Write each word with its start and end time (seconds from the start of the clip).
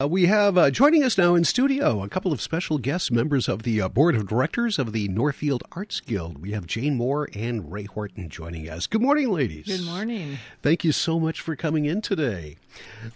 Uh, 0.00 0.06
we 0.06 0.26
have 0.26 0.56
uh, 0.56 0.70
joining 0.70 1.02
us 1.02 1.18
now 1.18 1.34
in 1.34 1.42
studio 1.42 2.04
a 2.04 2.08
couple 2.08 2.32
of 2.32 2.40
special 2.40 2.78
guests, 2.78 3.10
members 3.10 3.48
of 3.48 3.64
the 3.64 3.80
uh, 3.80 3.88
board 3.88 4.14
of 4.14 4.28
directors 4.28 4.78
of 4.78 4.92
the 4.92 5.08
Northfield 5.08 5.64
Arts 5.72 5.98
Guild. 5.98 6.40
We 6.40 6.52
have 6.52 6.68
Jane 6.68 6.94
Moore 6.94 7.28
and 7.34 7.72
Rae 7.72 7.82
Horton 7.82 8.28
joining 8.28 8.70
us. 8.70 8.86
Good 8.86 9.02
morning, 9.02 9.32
ladies. 9.32 9.66
Good 9.66 9.84
morning. 9.84 10.38
Thank 10.62 10.84
you 10.84 10.92
so 10.92 11.18
much 11.18 11.40
for 11.40 11.56
coming 11.56 11.84
in 11.84 12.00
today. 12.00 12.58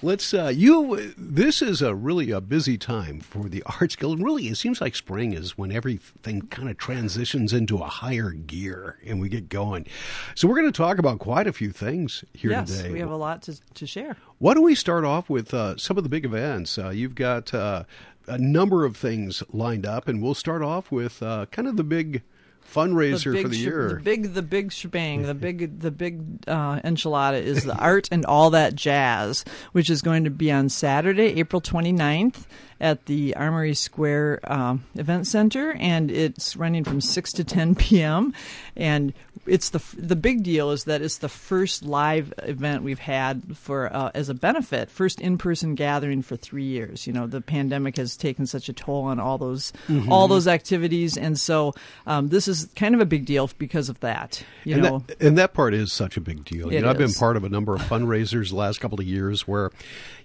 Let's 0.03 0.35
uh, 0.35 0.53
you. 0.53 1.15
This 1.17 1.63
is 1.63 1.83
a 1.83 1.95
really 1.95 2.33
a 2.33 2.41
busy 2.41 2.77
time 2.77 3.21
for 3.21 3.49
the 3.49 3.63
Arts 3.81 3.95
Guild. 3.95 4.19
And 4.19 4.25
really, 4.25 4.49
it 4.49 4.57
seems 4.57 4.81
like 4.81 4.97
spring 4.97 5.33
is 5.35 5.57
when 5.57 5.71
everything 5.71 6.43
kind 6.43 6.69
of 6.69 6.79
transitions 6.79 7.53
into 7.53 7.79
a 7.79 7.87
higher 7.87 8.31
gear 8.31 8.99
and 9.07 9.21
we 9.21 9.29
get 9.29 9.49
going. 9.49 9.87
So 10.35 10.49
we're 10.49 10.57
going 10.57 10.73
to 10.73 10.77
talk 10.77 10.99
about 10.99 11.21
quite 11.21 11.47
a 11.47 11.53
few 11.53 11.71
things 11.71 12.25
here 12.33 12.51
yes, 12.51 12.77
today. 12.77 12.91
we 12.91 12.99
have 12.99 13.11
a 13.11 13.17
lot 13.17 13.43
to 13.43 13.61
to 13.75 13.87
share. 13.87 14.17
Why 14.39 14.55
don't 14.55 14.65
we 14.65 14.75
start 14.75 15.05
off 15.05 15.31
with 15.31 15.55
uh, 15.55 15.77
some 15.77 15.97
of 15.97 16.03
the 16.03 16.11
big 16.11 16.25
events? 16.25 16.72
Uh, 16.79 16.91
you've 16.91 17.15
got 17.15 17.53
uh, 17.55 17.85
a 18.27 18.39
number 18.39 18.85
of 18.85 18.97
things 18.97 19.43
lined 19.53 19.87
up, 19.87 20.09
and 20.09 20.23
we'll 20.23 20.35
start 20.35 20.63
off 20.63 20.91
with 20.91 21.23
uh, 21.23 21.47
kind 21.47 21.69
of 21.69 21.77
the 21.77 21.85
big 21.85 22.23
fundraiser 22.65 23.33
big 23.33 23.43
for 23.43 23.49
the 23.49 23.57
sh- 23.57 23.61
year. 23.61 23.89
The 23.89 24.01
big, 24.01 24.35
the 24.35 24.43
big 24.43 24.73
shebang, 24.73 25.23
the 25.23 25.35
big, 25.35 25.81
the 25.81 25.91
big 25.91 26.23
uh, 26.47 26.81
enchilada 26.81 27.41
is 27.43 27.65
the 27.65 27.77
art 27.77 28.09
and 28.13 28.25
all 28.27 28.51
that 28.51 28.75
jazz, 28.75 29.45
which 29.73 29.91
is 29.91 30.03
going 30.03 30.25
to 30.25 30.31
be 30.31 30.51
on 30.51 30.69
Saturday, 30.69 31.39
April 31.41 31.61
29th 31.61 32.45
at 32.81 33.07
the 33.07 33.37
Armory 33.37 33.75
Square 33.75 34.41
um, 34.45 34.85
Event 34.97 35.29
Center, 35.29 35.73
and 35.75 36.11
it's 36.11 36.57
running 36.57 36.83
from 36.83 37.01
six 37.01 37.33
to 37.35 37.45
10 37.45 37.75
p.m. 37.77 38.35
And 38.75 39.13
it's 39.47 39.71
the 39.71 39.81
the 39.97 40.17
big 40.17 40.43
deal 40.43 40.71
is 40.73 40.85
that 40.85 41.01
it's 41.01 41.19
the 41.19 41.29
first 41.29 41.85
live 41.85 42.33
event 42.39 42.83
we've 42.83 42.99
had 42.99 43.57
for 43.57 43.95
uh, 43.95 44.11
as 44.15 44.29
a 44.29 44.35
benefit, 44.35 44.91
first 44.91 45.21
in 45.21 45.39
person 45.39 45.77
gathering 45.77 46.23
for 46.23 46.37
three 46.37 46.65
years. 46.65 47.07
You 47.07 47.13
know, 47.13 47.27
the 47.29 47.41
pandemic 47.41 47.97
has 47.99 48.17
taken 48.17 48.47
such 48.47 48.69
a 48.69 48.73
toll 48.73 49.05
on 49.05 49.21
all 49.21 49.39
those 49.39 49.73
Mm-hmm. 49.89 50.11
all 50.13 50.27
those 50.29 50.49
activities, 50.49 51.17
and 51.17 51.39
so 51.39 51.75
um, 52.07 52.29
this 52.29 52.49
is 52.49 52.52
kind 52.77 52.95
of 52.95 53.01
a 53.01 53.05
big 53.07 53.25
deal 53.25 53.51
because 53.59 53.89
of 53.89 53.99
that. 54.01 54.43
You 54.65 54.75
and, 54.75 54.83
know, 54.83 55.05
that, 55.07 55.21
and 55.23 55.39
that 55.39 55.53
part 55.55 55.75
is 55.75 55.93
such 55.93 56.17
a 56.17 56.21
big 56.21 56.45
deal. 56.45 56.73
You 56.73 56.81
know, 56.81 56.91
I've 56.91 56.99
been 56.99 57.13
part 57.13 57.37
of 57.37 57.45
a 57.45 57.49
number 57.49 57.75
of 57.75 57.83
fundraisers 57.83 58.51
the 58.51 58.57
last 58.57 58.81
couple 58.81 59.01
of 59.01 59.07
years 59.07 59.47
where 59.49 59.71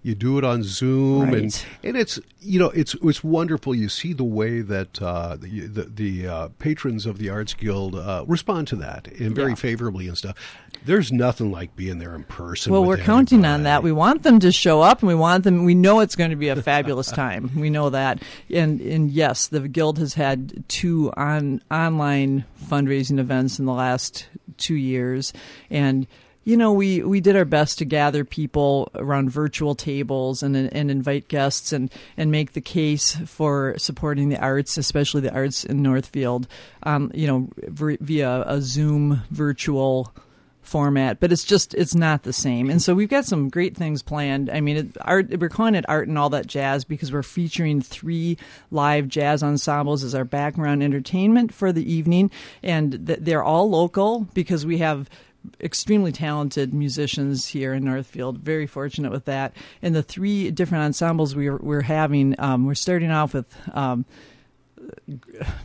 you 0.03 0.15
do 0.15 0.37
it 0.37 0.43
on 0.43 0.63
Zoom, 0.63 1.33
and 1.33 1.43
Right. 1.43 1.65
and 1.83 1.97
it's 1.97 2.19
you 2.41 2.59
know 2.59 2.69
it's 2.69 2.95
it's 3.03 3.23
wonderful. 3.23 3.73
You 3.75 3.89
see 3.89 4.13
the 4.13 4.23
way 4.23 4.61
that 4.61 5.01
uh, 5.01 5.35
the 5.35 5.61
the, 5.67 5.83
the 5.83 6.27
uh, 6.27 6.47
patrons 6.59 7.05
of 7.05 7.17
the 7.17 7.29
Arts 7.29 7.53
Guild 7.53 7.95
uh, 7.95 8.23
respond 8.27 8.67
to 8.69 8.75
that 8.77 9.07
and 9.19 9.35
very 9.35 9.51
Yeah. 9.51 9.55
favorably 9.55 10.07
and 10.07 10.17
stuff. 10.17 10.35
There's 10.85 11.11
nothing 11.11 11.51
like 11.51 11.75
being 11.75 11.97
there 11.99 12.15
in 12.15 12.23
person. 12.23 12.71
Well, 12.71 12.85
we're 12.85 12.97
counting 12.97 13.43
on 13.43 13.63
that. 13.63 13.83
We 13.83 13.91
want 13.91 14.23
them 14.23 14.39
to 14.39 14.51
show 14.51 14.81
up, 14.81 14.99
and 15.01 15.07
we 15.07 15.15
want 15.15 15.43
them. 15.43 15.65
We 15.65 15.75
know 15.75 15.99
it's 15.99 16.15
going 16.15 16.29
to 16.29 16.35
be 16.37 16.47
a 16.49 16.55
fabulous 16.61 17.11
time. 17.11 17.51
We 17.55 17.69
know 17.69 17.89
that, 17.89 18.21
and 18.49 18.79
and 18.79 19.11
yes, 19.11 19.47
the 19.47 19.67
guild 19.67 19.97
has 19.97 20.13
had 20.13 20.63
two 20.69 21.11
on 21.17 21.61
online 21.71 22.16
fundraising 22.63 23.19
events 23.19 23.59
in 23.59 23.65
the 23.65 23.73
last 23.73 24.27
two 24.57 24.75
years, 24.75 25.33
and 25.69 26.07
you 26.43 26.57
know 26.57 26.71
we 26.71 27.03
we 27.03 27.19
did 27.19 27.35
our 27.35 27.45
best 27.45 27.77
to 27.79 27.85
gather 27.85 28.23
people 28.23 28.89
around 28.95 29.29
virtual 29.29 29.75
tables 29.75 30.41
and 30.41 30.55
and 30.55 30.89
invite 30.91 31.27
guests 31.27 31.71
and 31.71 31.91
and 32.15 32.31
make 32.31 32.53
the 32.53 32.61
case 32.61 33.15
for 33.25 33.75
supporting 33.77 34.29
the 34.29 34.39
arts, 34.39 34.77
especially 34.77 35.21
the 35.21 35.33
arts 35.33 35.63
in 35.63 35.81
Northfield. 35.81 36.47
Um, 36.83 37.11
you 37.13 37.27
know, 37.27 37.49
via 37.67 38.43
a 38.47 38.61
Zoom 38.61 39.21
virtual 39.29 40.13
format, 40.67 41.19
but 41.19 41.31
it's 41.31 41.43
just 41.43 41.73
it's 41.73 41.95
not 41.95 42.23
the 42.23 42.33
same. 42.33 42.69
And 42.69 42.81
so 42.81 42.93
we've 42.93 43.09
got 43.09 43.25
some 43.25 43.49
great 43.49 43.75
things 43.75 44.03
planned. 44.03 44.49
I 44.49 44.61
mean, 44.61 44.77
it, 44.77 44.97
art 45.01 45.39
we're 45.39 45.49
calling 45.49 45.75
it 45.75 45.85
art 45.87 46.07
and 46.07 46.17
all 46.17 46.29
that 46.31 46.47
jazz 46.47 46.83
because 46.83 47.11
we're 47.11 47.23
featuring 47.23 47.81
three 47.81 48.37
live 48.69 49.07
jazz 49.07 49.41
ensembles 49.41 50.03
as 50.03 50.13
our 50.13 50.25
background 50.25 50.83
entertainment 50.83 51.53
for 51.53 51.71
the 51.71 51.91
evening, 51.91 52.29
and 52.61 53.07
th- 53.07 53.19
they're 53.21 53.43
all 53.43 53.69
local 53.69 54.27
because 54.33 54.65
we 54.65 54.79
have 54.79 55.09
extremely 55.61 56.11
talented 56.11 56.73
musicians 56.73 57.47
here 57.47 57.73
in 57.73 57.85
Northfield. 57.85 58.39
Very 58.39 58.67
fortunate 58.67 59.11
with 59.11 59.25
that. 59.25 59.55
And 59.81 59.95
the 59.95 60.03
three 60.03 60.51
different 60.51 60.83
ensembles 60.83 61.35
we're 61.35 61.57
we're 61.57 61.81
having, 61.81 62.35
um, 62.39 62.65
we're 62.65 62.75
starting 62.75 63.11
off 63.11 63.33
with. 63.33 63.55
Um, 63.73 64.05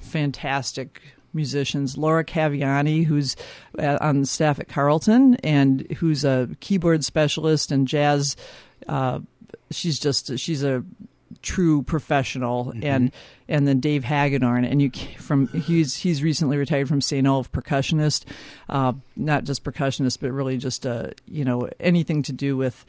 fantastic 0.01 1.01
musicians. 1.35 1.97
Laura 1.97 2.25
Caviani, 2.25 3.05
who's 3.05 3.37
uh, 3.79 3.99
on 4.01 4.25
staff 4.25 4.59
at 4.59 4.69
Carleton 4.69 5.37
and 5.37 5.91
who's 5.99 6.25
a 6.25 6.49
keyboard 6.61 7.05
specialist 7.05 7.71
and 7.73 7.87
jazz. 7.87 8.37
Uh, 8.89 9.21
she's 9.71 9.99
just 9.99 10.39
she's 10.39 10.63
a 10.63 10.85
true 11.41 11.83
professional 11.83 12.73
and 12.83 13.11
and 13.49 13.67
then 13.67 13.81
Dave 13.81 14.05
Hagedorn 14.05 14.65
and 14.65 14.81
you 14.83 14.91
from 15.19 15.49
he's 15.49 15.97
he's 15.97 16.23
recently 16.23 16.57
retired 16.57 16.89
from 16.89 17.01
St. 17.01 17.27
Olaf 17.27 17.51
percussionist 17.51 18.27
uh, 18.69 18.93
not 19.17 19.45
just 19.45 19.65
percussionist 19.65 20.21
but 20.21 20.31
really 20.31 20.59
just 20.59 20.87
uh, 20.87 21.09
you 21.27 21.45
know 21.45 21.69
anything 21.81 22.23
to 22.25 22.33
do 22.33 22.57
with 22.57 22.85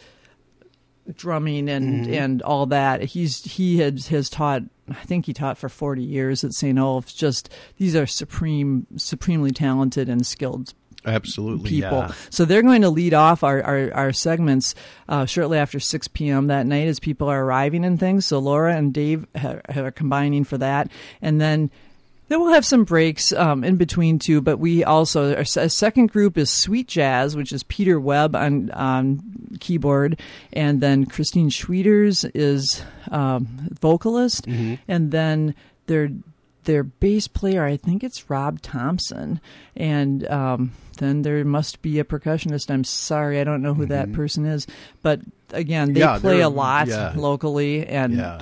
drumming 1.11 1.69
and 1.69 2.07
and 2.07 2.41
all 2.41 2.65
that. 2.67 3.01
He's 3.01 3.43
he 3.43 3.79
has 3.79 4.07
has 4.07 4.29
taught. 4.29 4.63
I 4.89 5.03
think 5.05 5.25
he 5.25 5.33
taught 5.33 5.57
for 5.57 5.69
forty 5.69 6.03
years 6.03 6.43
at 6.43 6.53
St. 6.53 6.77
Olaf's. 6.77 7.13
Just 7.13 7.49
these 7.77 7.95
are 7.95 8.05
supreme, 8.05 8.87
supremely 8.97 9.51
talented 9.51 10.09
and 10.09 10.25
skilled 10.25 10.73
absolutely 11.05 11.69
people. 11.69 11.99
yeah. 11.99 12.11
So 12.29 12.45
they're 12.45 12.61
going 12.61 12.81
to 12.83 12.89
lead 12.89 13.13
off 13.13 13.43
our 13.43 13.61
our, 13.61 13.93
our 13.93 14.13
segments 14.13 14.75
uh, 15.09 15.25
shortly 15.25 15.57
after 15.57 15.79
six 15.79 16.07
p.m. 16.07 16.47
that 16.47 16.65
night 16.65 16.87
as 16.87 16.99
people 16.99 17.27
are 17.29 17.43
arriving 17.43 17.85
and 17.85 17.99
things. 17.99 18.25
So 18.25 18.39
Laura 18.39 18.75
and 18.75 18.93
Dave 18.93 19.27
ha- 19.35 19.59
are 19.75 19.91
combining 19.91 20.43
for 20.43 20.57
that, 20.57 20.91
and 21.21 21.39
then. 21.39 21.71
Then 22.33 22.41
we'll 22.41 22.53
have 22.53 22.65
some 22.65 22.83
breaks 22.83 23.31
um, 23.31 23.63
in 23.63 23.75
between 23.75 24.17
too, 24.17 24.41
but 24.41 24.57
we 24.57 24.83
also 24.83 25.35
our 25.35 25.45
second 25.45 26.11
group 26.11 26.35
is 26.35 26.49
Sweet 26.49 26.87
Jazz, 26.87 27.35
which 27.35 27.51
is 27.51 27.61
Peter 27.61 27.99
Webb 27.99 28.35
on 28.35 28.71
on 28.71 29.21
keyboard, 29.59 30.19
and 30.51 30.81
then 30.81 31.05
Christine 31.05 31.51
Schwieters 31.51 32.27
is 32.33 32.81
um, 33.11 33.69
vocalist, 33.79 34.47
and 34.47 35.11
then 35.11 35.53
their 35.85 36.09
their 36.63 36.81
bass 36.81 37.27
player, 37.27 37.65
I 37.65 37.77
think 37.77 38.03
it's 38.03 38.27
Rob 38.31 38.63
Thompson, 38.63 39.39
and 39.75 40.27
um, 40.27 40.71
then 40.97 41.21
there 41.21 41.45
must 41.45 41.83
be 41.83 41.99
a 41.99 42.03
percussionist. 42.03 42.71
I'm 42.71 42.83
sorry, 42.83 43.39
I 43.39 43.43
don't 43.43 43.61
know 43.61 43.75
who 43.75 43.85
that 43.85 44.11
person 44.11 44.47
is, 44.47 44.65
but 45.03 45.19
again, 45.51 45.93
they 45.93 45.99
Yeah, 45.99 46.17
play 46.17 46.41
a 46.41 46.49
lot 46.49 46.87
yeah. 46.87 47.13
locally, 47.15 47.85
and 47.85 48.15
Yeah. 48.15 48.41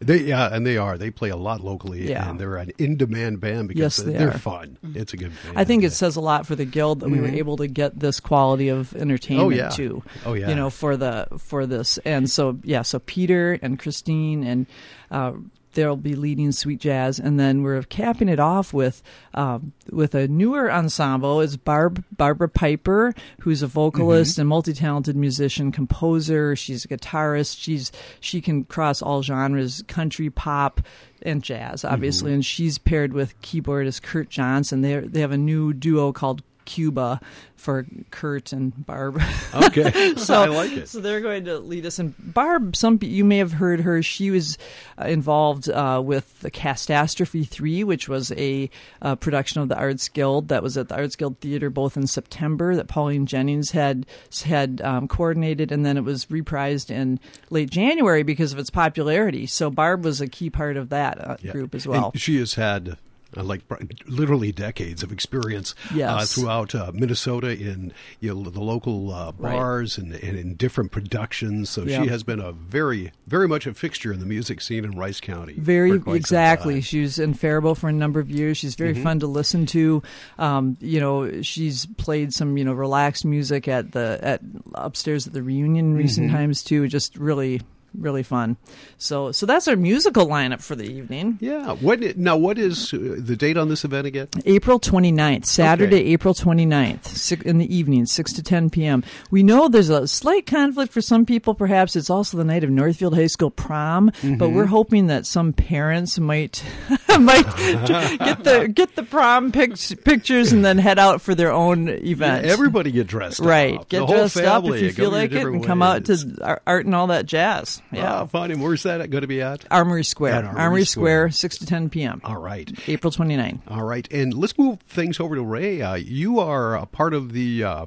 They 0.00 0.18
yeah, 0.18 0.54
and 0.54 0.66
they 0.66 0.76
are. 0.76 0.98
They 0.98 1.10
play 1.10 1.30
a 1.30 1.36
lot 1.36 1.60
locally, 1.60 2.08
Yeah. 2.08 2.28
and 2.30 2.38
they're 2.40 2.56
an 2.56 2.72
in-demand 2.78 3.40
band 3.40 3.68
because 3.68 3.80
Yes, 3.80 3.96
they 3.98 4.12
they're 4.12 4.28
are. 4.28 4.30
Mm-hmm. 4.32 4.38
fun. 4.38 4.78
It's 4.94 5.12
a 5.12 5.16
good 5.16 5.32
band. 5.44 5.58
I 5.58 5.64
think 5.64 5.84
it 5.84 5.92
says 5.92 6.16
a 6.16 6.20
lot 6.20 6.46
for 6.46 6.54
the 6.56 6.64
guild 6.64 7.00
that 7.00 7.08
we 7.10 7.20
were 7.20 7.28
able 7.28 7.56
to 7.58 7.66
get 7.68 7.98
this 7.98 8.20
quality 8.20 8.68
of 8.68 8.94
entertainment 8.96 9.50
Mm-hmm. 9.52 9.60
Oh, 9.60 9.64
yeah. 9.64 9.68
too. 9.70 10.02
Oh, 10.26 10.34
yeah. 10.34 10.48
You 10.48 10.54
know, 10.54 10.70
for 10.70 10.96
the 10.96 11.28
for 11.38 11.66
this, 11.66 11.98
and 11.98 12.30
so 12.30 12.58
yeah, 12.64 12.82
so 12.82 12.98
Peter 13.00 13.58
and 13.62 13.78
Christine 13.78 14.44
and. 14.44 14.66
Uh, 15.10 15.32
They'll 15.74 15.96
be 15.96 16.14
leading 16.14 16.52
sweet 16.52 16.80
jazz, 16.80 17.18
and 17.18 17.38
then 17.38 17.62
we're 17.62 17.82
capping 17.82 18.28
it 18.28 18.40
off 18.40 18.72
with 18.72 19.02
um, 19.34 19.72
with 19.90 20.14
a 20.14 20.26
newer 20.28 20.70
ensemble. 20.72 21.40
Is 21.40 21.56
Barb 21.56 22.04
Barbara 22.16 22.48
Piper, 22.48 23.14
who's 23.40 23.62
a 23.62 23.66
vocalist 23.66 24.32
Mm-hmm. 24.32 24.40
and 24.40 24.48
multi-talented 24.48 25.16
musician, 25.16 25.70
composer. 25.72 26.56
She's 26.56 26.84
a 26.84 26.88
guitarist. 26.88 27.58
She's 27.60 27.92
she 28.20 28.40
can 28.40 28.64
cross 28.64 29.02
all 29.02 29.22
genres, 29.22 29.82
country, 29.88 30.30
pop, 30.30 30.80
and 31.22 31.42
jazz, 31.42 31.84
obviously. 31.84 32.28
Mm-hmm. 32.28 32.34
And 32.36 32.46
she's 32.46 32.78
paired 32.78 33.12
with 33.12 33.40
keyboardist 33.42 34.02
Kurt 34.02 34.28
Johnson. 34.30 34.80
They 34.80 34.98
they 35.00 35.20
have 35.20 35.32
a 35.32 35.38
new 35.38 35.72
duo 35.72 36.12
called 36.12 36.42
Cuba 36.68 37.20
for 37.56 37.84
Kurt 38.10 38.52
and 38.52 38.86
Barb. 38.86 39.20
Okay, 39.54 40.14
so 40.16 40.34
I 40.42 40.46
like 40.46 40.72
it. 40.72 40.88
So 40.88 41.00
they're 41.00 41.20
going 41.22 41.46
to 41.46 41.58
lead 41.58 41.86
us. 41.86 41.98
And 41.98 42.14
Barb, 42.34 42.76
some 42.76 42.98
you 43.02 43.24
may 43.24 43.38
have 43.38 43.52
heard 43.52 43.80
her. 43.80 44.02
She 44.02 44.30
was 44.30 44.58
uh, 45.00 45.06
involved 45.06 45.68
uh, 45.70 46.00
with 46.04 46.38
the 46.40 46.50
Catastrophe 46.50 47.44
Three, 47.44 47.82
which 47.82 48.08
was 48.08 48.30
a 48.32 48.68
uh, 49.02 49.16
production 49.16 49.62
of 49.62 49.68
the 49.68 49.76
Arts 49.76 50.08
Guild 50.10 50.48
that 50.48 50.62
was 50.62 50.76
at 50.76 50.88
the 50.88 50.96
Arts 50.96 51.16
Guild 51.16 51.38
Theater 51.40 51.70
both 51.70 51.96
in 51.96 52.06
September 52.06 52.76
that 52.76 52.88
Pauline 52.88 53.26
Jennings 53.26 53.70
had 53.70 54.06
had 54.44 54.80
um, 54.82 55.08
coordinated, 55.08 55.72
and 55.72 55.84
then 55.84 55.96
it 55.96 56.04
was 56.04 56.26
reprised 56.26 56.90
in 56.90 57.18
late 57.50 57.70
January 57.70 58.22
because 58.22 58.52
of 58.52 58.58
its 58.58 58.70
popularity. 58.70 59.46
So 59.46 59.70
Barb 59.70 60.04
was 60.04 60.20
a 60.20 60.28
key 60.28 60.50
part 60.50 60.76
of 60.76 60.90
that 60.90 61.18
uh, 61.26 61.36
Yeah. 61.40 61.52
group 61.52 61.74
as 61.74 61.84
And 61.86 61.92
well. 61.94 62.12
she 62.14 62.36
has 62.38 62.54
had 62.54 62.98
like 63.36 63.60
literally 64.06 64.52
decades 64.52 65.02
of 65.02 65.12
experience 65.12 65.74
uh, 66.00 66.24
throughout 66.24 66.74
uh, 66.74 66.90
Minnesota 66.94 67.48
in 67.50 67.92
you 68.20 68.34
know 68.34 68.50
the 68.50 68.60
local 68.60 69.12
uh, 69.12 69.32
Right. 69.38 69.52
bars 69.52 69.98
and, 69.98 70.14
and 70.14 70.36
in 70.38 70.54
different 70.54 70.90
productions. 70.92 71.68
So 71.70 71.82
Yeah. 71.84 72.02
she 72.02 72.08
has 72.08 72.22
been 72.22 72.40
a 72.40 72.52
very 72.52 73.12
very 73.26 73.46
much 73.46 73.66
a 73.66 73.74
fixture 73.74 74.12
in 74.12 74.20
the 74.20 74.26
music 74.26 74.60
scene 74.60 74.84
in 74.84 74.92
Rice 74.96 75.20
County. 75.20 75.54
Very 75.58 75.90
for 75.92 75.98
quite 75.98 76.10
some 76.12 76.16
exactly. 76.16 76.80
She 76.80 77.02
was 77.02 77.18
in 77.18 77.34
Faribault 77.34 77.76
for 77.78 77.88
a 77.88 77.92
number 77.92 78.18
of 78.20 78.30
years. 78.30 78.56
She's 78.56 78.74
very 78.74 78.94
fun 78.94 79.20
to 79.20 79.26
listen 79.26 79.66
to. 79.66 80.02
Um, 80.38 80.76
you 80.80 80.98
know, 81.00 81.42
she's 81.42 81.86
played 81.98 82.32
some 82.32 82.56
you 82.56 82.64
know 82.64 82.72
relaxed 82.72 83.24
music 83.24 83.68
at 83.68 83.92
the 83.92 84.18
at 84.22 84.40
upstairs 84.74 85.26
at 85.26 85.32
the 85.34 85.42
reunion 85.42 85.90
in 85.92 85.94
recent 85.94 86.30
times 86.30 86.62
too. 86.62 86.88
Just 86.88 87.16
really 87.16 87.60
really 87.96 88.22
fun. 88.22 88.56
So 88.98 89.32
so 89.32 89.46
that's 89.46 89.68
our 89.68 89.76
musical 89.76 90.26
lineup 90.26 90.62
for 90.62 90.74
the 90.76 90.84
evening. 90.84 91.38
Yeah. 91.40 91.72
What 91.74 92.00
now? 92.16 92.36
What 92.36 92.58
is 92.58 92.92
uh, 92.92 93.16
the 93.18 93.36
date 93.36 93.56
on 93.56 93.68
this 93.68 93.84
event 93.84 94.06
again? 94.06 94.28
April 94.44 94.78
29th, 94.80 95.44
Saturday, 95.46 95.96
Okay. 96.00 96.12
April 96.12 96.34
29th, 96.34 97.04
six, 97.06 97.42
in 97.44 97.58
the 97.58 97.74
evening, 97.74 98.06
6 98.06 98.32
to 98.34 98.42
10 98.42 98.70
p.m. 98.70 99.02
We 99.30 99.42
know 99.42 99.68
there's 99.68 99.88
a 99.90 100.06
slight 100.08 100.46
conflict 100.46 100.92
for 100.92 101.00
some 101.00 101.24
people, 101.26 101.54
perhaps. 101.54 101.96
It's 101.96 102.10
also 102.10 102.36
the 102.36 102.44
night 102.44 102.64
of 102.64 102.70
Northfield 102.70 103.14
High 103.14 103.26
School 103.28 103.50
prom, 103.50 104.12
but 104.38 104.50
we're 104.50 104.66
hoping 104.66 105.06
that 105.08 105.26
some 105.26 105.52
parents 105.52 106.18
might 106.18 106.62
might 107.20 107.46
get 107.56 108.44
the 108.44 108.68
get 108.72 108.94
the 108.96 109.02
prom 109.02 109.52
pic- 109.52 110.04
pictures 110.04 110.52
and 110.52 110.64
then 110.64 110.78
head 110.78 110.98
out 110.98 111.20
for 111.20 111.34
their 111.34 111.52
own 111.52 111.88
event. 111.88 112.46
Everybody 112.46 112.90
get 112.92 113.06
dressed 113.06 113.40
Right. 113.40 113.78
up. 113.78 113.88
Get 113.88 114.00
the 114.00 114.06
whole 114.06 114.16
dressed 114.16 114.36
up 114.38 114.62
family. 114.64 114.78
if 114.78 114.84
you 114.84 114.92
feel 114.92 115.10
like 115.10 115.32
it 115.32 115.44
and 115.46 115.64
come 115.64 115.82
out 115.82 116.04
to 116.06 116.58
art 116.66 116.84
and 116.86 116.94
all 116.94 117.08
that 117.08 117.26
jazz. 117.26 117.77
Yeah. 117.92 118.20
Ah, 118.20 118.26
fun. 118.26 118.50
And 118.50 118.62
where's 118.62 118.82
that 118.84 118.98
going 119.10 119.22
to 119.22 119.28
be 119.28 119.40
at? 119.42 119.64
Armory 119.70 120.04
Square. 120.04 120.34
At 120.34 120.44
Armory, 120.44 120.60
Armory 120.60 120.84
Square, 120.84 121.30
Square. 121.30 121.50
6 121.50 121.58
to 121.58 121.66
10 121.66 121.90
p.m. 121.90 122.20
All 122.24 122.38
right. 122.38 122.70
April 122.88 123.10
29. 123.10 123.62
All 123.68 123.84
right. 123.84 124.06
And 124.12 124.34
let's 124.34 124.56
move 124.58 124.80
things 124.82 125.20
over 125.20 125.34
to 125.34 125.42
Rae. 125.42 125.80
Uh, 125.80 125.94
you 125.94 126.40
are 126.40 126.76
a 126.76 126.86
part 126.86 127.14
of 127.14 127.32
the, 127.32 127.64
uh, 127.64 127.86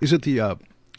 is 0.00 0.12
it 0.12 0.22
the 0.22 0.40
uh, 0.40 0.54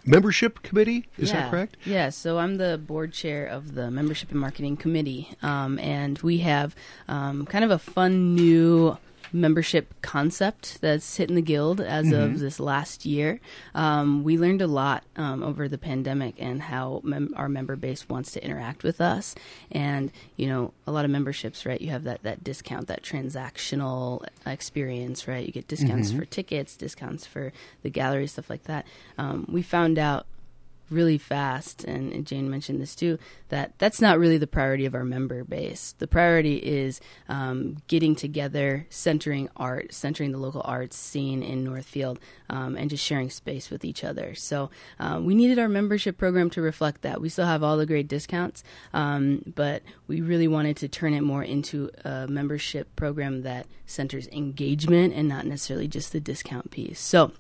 membership 0.06 0.62
committee? 0.62 1.08
Is 1.18 1.30
yeah. 1.30 1.42
that 1.42 1.52
correct? 1.52 1.78
Yeah, 1.86 2.10
so 2.10 2.38
I'm 2.38 2.58
the 2.58 2.78
board 2.78 3.14
chair 3.14 3.46
of 3.46 3.76
the 3.76 3.90
Membership 3.92 4.32
and 4.32 4.40
Marketing 4.40 4.78
Committee, 4.78 5.30
um, 5.42 5.80
and 5.80 6.18
we 6.20 6.40
have 6.40 6.76
um, 7.08 7.46
kind 7.46 7.64
of 7.64 7.72
a 7.72 7.80
fun 7.80 8.36
new 8.36 8.98
membership 9.32 9.94
concept 10.02 10.80
that's 10.82 11.18
hitting 11.18 11.36
the 11.36 11.42
guild 11.42 11.82
as 11.82 12.12
of 12.12 12.40
this 12.40 12.60
last 12.60 13.06
year. 13.06 13.40
Um, 13.74 14.24
we 14.24 14.38
learned 14.38 14.62
a 14.62 14.68
lot 14.68 15.04
um, 15.16 15.44
over 15.44 15.68
the 15.68 15.78
pandemic 15.78 16.36
and 16.40 16.62
how 16.64 17.02
mem- 17.04 17.34
our 17.36 17.50
member 17.50 17.76
base 17.76 18.08
wants 18.10 18.32
to 18.32 18.44
interact 18.44 18.84
with 18.84 19.02
us. 19.02 19.36
And 19.72 20.12
you 20.38 20.48
know, 20.48 20.74
a 20.88 20.92
lot 20.92 21.06
of 21.06 21.12
memberships, 21.12 21.66
right? 21.66 21.80
You 21.82 21.92
have 21.92 22.04
that 22.04 22.24
that 22.24 22.44
discount, 22.44 22.88
that 22.88 23.04
transactional 23.04 24.26
experience, 24.46 25.28
right? 25.28 25.46
You 25.46 25.52
get 25.52 25.68
discounts 25.68 26.12
for 26.12 26.26
tickets, 26.26 26.76
discounts 26.76 27.26
for 27.26 27.52
the 27.84 27.90
gallery, 27.90 28.28
stuff 28.28 28.50
like 28.50 28.64
that. 28.64 28.86
Um, 29.18 29.46
we 29.50 29.62
found 29.62 29.98
out 29.98 30.26
really 30.90 31.18
fast 31.18 31.84
and, 31.84 32.26
jane 32.26 32.50
mentioned 32.50 32.82
this 32.82 32.96
too 32.96 33.20
that 33.50 33.74
that's 33.78 34.02
not 34.02 34.18
really 34.18 34.38
the 34.38 34.48
priority 34.48 34.86
of 34.86 34.96
our 34.96 35.04
member 35.04 35.44
base. 35.44 35.94
The 36.00 36.08
priority 36.08 36.56
is 36.58 37.00
um, 37.30 37.78
getting 37.88 38.16
together 38.16 38.88
centering 38.90 39.50
art 39.56 39.94
centering 39.94 40.32
the 40.32 40.38
local 40.38 40.62
arts 40.66 40.98
scene 40.98 41.44
in 41.44 41.64
northfield 41.64 42.20
um, 42.50 42.76
and 42.76 42.90
just 42.90 43.04
sharing 43.04 43.30
space 43.30 43.70
with 43.70 43.86
each 43.86 44.04
other. 44.04 44.34
So 44.36 44.72
um, 45.00 45.26
we 45.26 45.36
needed 45.36 45.60
our 45.60 45.70
membership 45.70 46.18
program 46.18 46.50
to 46.52 46.62
reflect 46.62 47.02
that. 47.04 47.22
We 47.22 47.30
still 47.30 47.46
have 47.46 47.64
all 47.64 47.78
the 47.78 47.86
great 47.86 48.08
discounts 48.08 48.64
um, 48.94 49.44
but 49.56 49.84
we 50.08 50.22
really 50.22 50.48
wanted 50.48 50.78
to 50.78 50.88
turn 50.88 51.14
it 51.14 51.22
more 51.22 51.44
into 51.44 51.92
a 52.04 52.28
membership 52.28 52.96
program 52.96 53.44
that 53.44 53.68
centers 53.86 54.28
engagement 54.30 55.14
and 55.14 55.28
not 55.28 55.46
necessarily 55.46 55.88
just 55.88 56.12
the 56.12 56.20
discount 56.20 56.72
piece. 56.72 57.00
So 57.00 57.32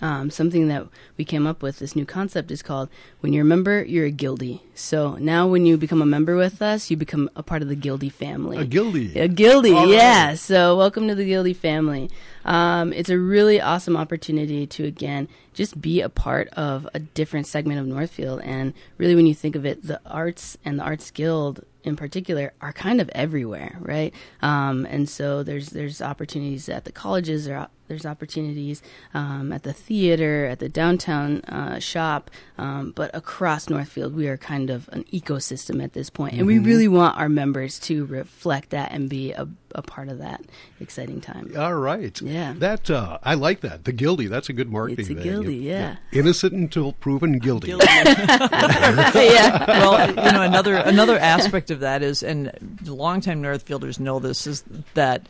um, 0.00 0.30
something 0.30 0.68
that 0.68 0.86
we 1.16 1.24
came 1.24 1.46
up 1.46 1.62
with 1.62 1.78
this 1.78 1.94
new 1.94 2.06
concept 2.06 2.50
is 2.50 2.62
called 2.62 2.88
when 3.20 3.32
you're 3.32 3.42
a 3.42 3.46
member 3.46 3.84
you're 3.84 4.06
a 4.06 4.12
guildie 4.12 4.60
so 4.74 5.16
now 5.16 5.46
when 5.46 5.66
you 5.66 5.76
become 5.76 6.02
a 6.02 6.06
member 6.06 6.36
with 6.36 6.60
us 6.60 6.90
you 6.90 6.96
become 6.96 7.30
a 7.36 7.42
part 7.42 7.62
of 7.62 7.68
the 7.68 7.76
guildie 7.76 8.12
family. 8.12 8.58
A 8.58 8.66
guildie. 8.66 9.14
a 9.16 9.28
guildie 9.28 9.74
All 9.74 9.86
yeah. 9.86 10.28
Right. 10.28 10.38
so 10.38 10.76
welcome 10.76 11.08
to 11.08 11.14
the 11.14 11.30
guildie 11.30 11.56
family. 11.56 12.10
Um, 12.44 12.92
it's 12.92 13.08
a 13.10 13.18
really 13.18 13.60
awesome 13.60 13.96
opportunity 13.96 14.66
to 14.66 14.84
again 14.84 15.28
just 15.52 15.80
be 15.80 16.00
a 16.00 16.08
part 16.08 16.48
of 16.48 16.88
a 16.94 16.98
different 16.98 17.46
segment 17.46 17.80
of 17.80 17.86
northfield. 17.86 18.40
And 18.42 18.74
really 18.98 19.14
when 19.14 19.26
you 19.26 19.34
think 19.34 19.56
of 19.56 19.64
it 19.64 19.86
the 19.86 20.00
arts 20.06 20.56
and 20.64 20.78
the 20.78 20.82
arts 20.82 21.10
guild 21.10 21.64
in 21.82 21.96
particular 21.96 22.52
are 22.60 22.72
kind 22.72 23.00
of 23.00 23.08
everywhere 23.10 23.76
right? 23.80 24.14
Um, 24.42 24.86
and 24.86 25.08
so 25.08 25.42
there's 25.42 25.68
there's 25.70 26.02
opportunities 26.02 26.68
at 26.68 26.84
the 26.84 26.92
colleges 26.92 27.44
there 27.44 27.58
are 27.58 27.68
there's 27.88 28.06
opportunities 28.06 28.82
um, 29.12 29.52
at 29.52 29.62
the 29.62 29.72
theater, 29.72 30.46
at 30.46 30.58
the 30.58 30.68
downtown 30.68 31.40
uh, 31.42 31.78
shop, 31.78 32.30
um, 32.58 32.92
but 32.92 33.10
across 33.14 33.68
Northfield, 33.68 34.14
we 34.14 34.28
are 34.28 34.36
kind 34.36 34.70
of 34.70 34.88
an 34.92 35.04
ecosystem 35.04 35.82
at 35.82 35.92
this 35.92 36.10
point, 36.10 36.34
and 36.34 36.46
we 36.46 36.58
really 36.58 36.88
want 36.88 37.18
our 37.18 37.28
members 37.28 37.78
to 37.80 38.04
reflect 38.06 38.70
that 38.70 38.92
and 38.92 39.08
be 39.08 39.32
a, 39.32 39.48
a 39.74 39.82
part 39.82 40.08
of 40.08 40.18
that 40.18 40.44
exciting 40.80 41.20
time. 41.20 41.52
All 41.56 41.74
right. 41.74 42.20
Yeah. 42.20 42.54
That 42.56 42.90
uh, 42.90 43.18
I 43.22 43.34
like 43.34 43.60
that. 43.60 43.84
The 43.84 43.92
guilty. 43.92 44.28
That's 44.28 44.48
a 44.48 44.52
good 44.52 44.70
marketing. 44.70 45.00
It's 45.00 45.10
a 45.10 45.14
thing. 45.14 45.22
guilty, 45.22 45.56
yeah. 45.56 45.96
Innocent 46.12 46.52
until 46.52 46.92
proven 46.92 47.38
guilty. 47.38 47.68
yeah, 47.78 49.64
well, 49.66 50.08
you 50.08 50.32
know, 50.32 50.42
another 50.42 50.76
another 50.76 51.18
aspect 51.18 51.70
of 51.70 51.80
that 51.80 52.02
is, 52.02 52.22
and 52.22 52.52
longtime 52.84 53.42
Northfielders 53.42 53.98
know 53.98 54.18
this, 54.18 54.46
is 54.46 54.64
that 54.94 55.28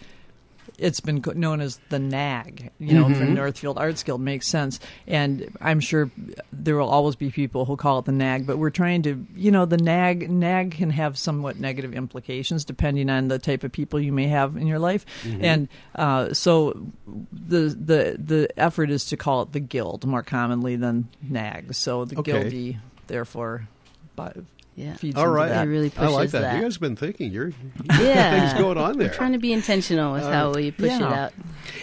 it's 0.79 1.01
been 1.01 1.23
known 1.37 1.61
as 1.61 1.79
the 1.89 1.99
NAG, 1.99 2.71
you 2.79 2.95
know, 2.95 3.13
for 3.15 3.25
Northfield 3.25 3.79
Arts 3.79 4.03
Guild 4.03 4.21
makes 4.21 4.49
sense. 4.49 4.81
And 5.07 5.57
I'm 5.61 5.81
sure 5.81 6.11
there 6.53 6.77
will 6.77 6.89
always 6.89 7.15
be 7.17 7.31
people 7.31 7.65
who 7.65 7.77
call 7.77 8.01
it 8.01 8.07
the 8.07 8.13
NAG, 8.13 8.47
but 8.47 8.59
we're 8.59 8.71
trying 8.71 9.03
to, 9.03 9.25
you 9.37 9.51
know, 9.51 9.67
the 9.67 9.77
NAG 9.77 10.29
NAG 10.31 10.73
can 10.73 10.91
have 10.91 11.17
somewhat 11.17 11.59
negative 11.59 11.95
implications 11.95 12.65
depending 12.65 13.09
on 13.11 13.29
the 13.29 13.39
type 13.39 13.63
of 13.63 13.73
people 13.73 14.01
you 14.01 14.13
may 14.13 14.27
have 14.27 14.57
in 14.57 14.67
your 14.67 14.79
life. 14.79 15.07
And 15.41 15.69
uh, 15.95 16.33
so 16.35 16.87
the 17.33 17.69
the 17.69 18.17
the 18.19 18.49
effort 18.57 18.91
is 18.91 19.05
to 19.07 19.17
call 19.17 19.43
it 19.43 19.53
the 19.53 19.61
Guild 19.61 20.05
more 20.07 20.23
commonly 20.23 20.77
than 20.77 21.09
NAG. 21.23 21.75
So 21.75 22.05
the 22.05 22.19
Okay. 22.19 22.33
Guildie, 22.33 22.79
therefore, 23.07 23.69
by, 24.17 24.33
yeah. 24.77 24.97
feeds 24.97 25.17
All 25.17 25.25
into 25.25 25.35
right. 25.35 25.49
that. 25.49 25.67
It 25.67 25.71
really 25.71 25.93
I 25.97 26.09
like 26.09 26.31
that. 26.31 26.41
that. 26.41 26.57
You 26.57 26.63
guys 26.63 26.75
have 26.75 26.81
been 26.81 26.97
thinking. 26.97 27.31
You're 27.33 27.53
Yeah, 27.99 28.49
things 28.49 28.61
going 28.61 28.79
on 28.79 28.99
there. 28.99 29.09
We're 29.09 29.15
trying 29.15 29.33
to 29.33 29.39
be 29.39 29.53
intentional 29.53 30.13
with 30.13 30.25
how 30.25 30.53
we 30.53 30.71
push 30.71 30.93
it 30.93 31.03
out. 31.03 31.33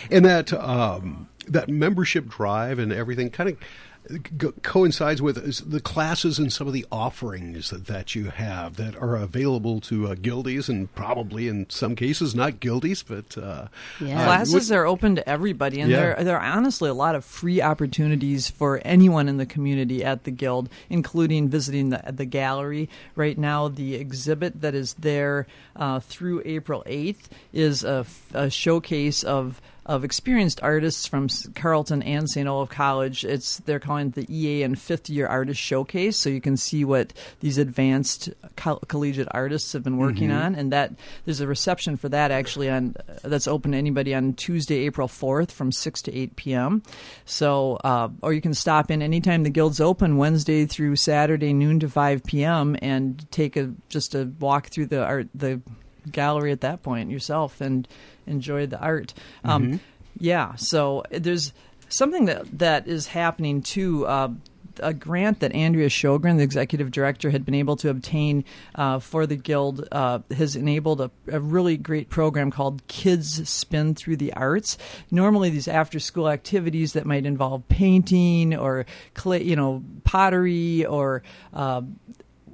And 0.10 0.26
that 0.26 0.52
um, 0.54 1.30
that 1.48 1.70
membership 1.70 2.28
drive 2.28 2.80
and 2.80 2.92
everything 2.92 3.30
kind 3.30 3.50
of 3.50 3.58
co- 4.40 4.54
coincides 4.64 5.22
with 5.22 5.38
is 5.38 5.60
the 5.62 5.80
classes 5.80 6.40
and 6.40 6.52
some 6.52 6.68
of 6.68 6.74
the 6.74 6.86
offerings 6.92 7.70
that, 7.70 7.86
that 7.88 8.16
you 8.16 8.26
have 8.26 8.76
that 8.78 8.96
are 8.96 9.16
available 9.16 9.80
to 9.82 10.08
uh, 10.08 10.16
guildies 10.16 10.70
and 10.70 10.94
probably 10.96 11.48
in 11.48 11.70
some 11.70 11.96
cases 11.96 12.34
not 12.36 12.60
guildies, 12.60 13.04
but 13.08 13.38
uh, 13.38 13.68
Yeah. 14.00 14.22
uh, 14.22 14.26
Classes 14.26 14.70
what- 14.70 14.78
are 14.78 14.86
open 14.86 15.16
to 15.16 15.30
everybody, 15.30 15.80
and 15.80 15.90
Yeah. 15.92 15.98
there 16.16 16.24
there 16.24 16.40
are 16.40 16.52
honestly 16.58 16.90
a 16.90 16.94
lot 16.94 17.16
of 17.16 17.24
free 17.26 17.62
opportunities 17.62 18.50
for 18.50 18.82
anyone 18.84 19.28
in 19.30 19.38
the 19.38 19.46
community 19.46 20.04
at 20.04 20.24
the 20.24 20.32
guild, 20.32 20.70
including 20.90 21.50
visiting 21.50 21.90
the 21.90 22.02
the 22.12 22.26
gallery. 22.26 22.90
Right 23.16 23.38
now, 23.38 23.68
the 23.68 23.96
exhibit 23.96 24.62
that 24.62 24.76
is 24.76 24.94
there 24.96 25.48
uh, 25.76 26.00
through 26.00 26.42
April 26.46 26.84
eighth 26.86 27.30
is 27.54 27.84
a 27.84 28.06
showcase 28.50 29.24
of 29.24 29.62
of 29.86 30.04
experienced 30.04 30.62
artists 30.62 31.08
from 31.08 31.28
Carleton 31.56 32.04
and 32.04 32.30
St. 32.30 32.48
Olaf 32.48 32.70
College. 32.70 33.26
It's 33.26 33.58
they're 33.58 33.80
calling 33.80 34.10
it 34.10 34.14
the 34.16 34.28
EA 34.30 34.64
and 34.64 34.80
fifth 34.80 35.10
year 35.10 35.28
artist 35.28 35.60
showcase, 35.60 36.18
so 36.18 36.30
you 36.30 36.42
can 36.42 36.56
see 36.56 36.86
what 36.86 37.14
these 37.40 37.58
advanced 37.58 38.30
col- 38.56 38.82
collegiate 38.88 39.28
artists 39.32 39.74
have 39.74 39.84
been 39.84 39.98
working 39.98 40.32
on, 40.32 40.56
and 40.56 40.72
that 40.72 40.94
there's 41.26 41.42
a 41.42 41.48
reception 41.48 41.98
for 41.98 42.10
that 42.10 42.32
actually 42.32 42.70
on 42.70 42.96
that's 43.24 43.48
open 43.48 43.72
to 43.72 43.78
anybody 43.78 44.14
on 44.14 44.34
Tuesday, 44.34 44.86
April 44.86 45.08
fourth, 45.08 45.52
from 45.52 45.72
six 45.72 46.02
to 46.04 46.16
eight 46.16 46.36
p.m. 46.36 46.84
So, 47.26 47.78
uh, 47.84 48.10
or 48.22 48.34
you 48.34 48.42
can 48.42 48.54
stop 48.54 48.92
in 48.92 49.02
anytime 49.02 49.44
the 49.44 49.50
guild's 49.50 49.82
open, 49.82 50.18
Wednesday 50.18 50.66
through 50.66 50.96
Saturday, 50.96 51.54
noon 51.54 51.80
to 51.80 51.90
five 51.90 52.24
p.m., 52.24 52.78
and 52.82 53.30
take 53.32 53.58
a 53.58 53.74
just 53.90 54.14
a 54.14 54.32
walk 54.40 54.68
through 54.68 54.88
the 54.88 55.04
art 55.04 55.28
the 55.34 55.62
gallery 56.10 56.52
at 56.52 56.62
that 56.62 56.82
point 56.82 57.12
yourself 57.12 57.62
and 57.62 57.88
enjoy 58.28 58.66
the 58.66 58.80
art. 58.80 59.14
Um, 59.44 59.80
yeah, 60.18 60.56
so 60.56 61.04
there's 61.12 61.54
something 61.90 62.26
that 62.26 62.60
that 62.60 62.88
is 62.88 63.08
happening 63.08 63.62
too. 63.62 64.06
Uh, 64.06 64.30
a 64.80 64.94
grant 64.94 65.42
that 65.42 65.54
Andrea 65.54 65.90
Shogren, 65.90 66.38
the 66.38 66.44
executive 66.44 66.92
director, 66.92 67.30
had 67.30 67.46
been 67.46 67.56
able 67.56 67.76
to 67.78 67.90
obtain 67.90 68.46
uh, 68.76 69.00
for 69.00 69.28
the 69.28 69.36
guild 69.36 69.88
uh, 69.92 70.20
has 70.36 70.56
enabled 70.56 71.02
a, 71.02 71.12
a 71.28 71.40
really 71.40 71.78
great 71.78 72.10
program 72.10 72.52
called 72.52 72.86
Kids 72.88 73.48
Spin 73.50 73.96
Through 73.96 74.18
the 74.18 74.34
Arts. 74.34 74.78
Normally, 75.12 75.50
these 75.50 75.68
after-school 75.68 76.30
activities 76.30 76.94
that 76.94 77.06
might 77.06 77.26
involve 77.26 77.68
painting 77.68 78.56
or 78.56 78.86
clay, 79.14 79.44
you 79.44 79.56
know, 79.56 79.84
pottery 80.04 80.86
or 80.86 81.24
uh, 81.54 81.82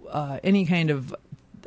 uh, 0.09 0.39
any 0.43 0.65
kind 0.65 0.89
of 0.89 1.15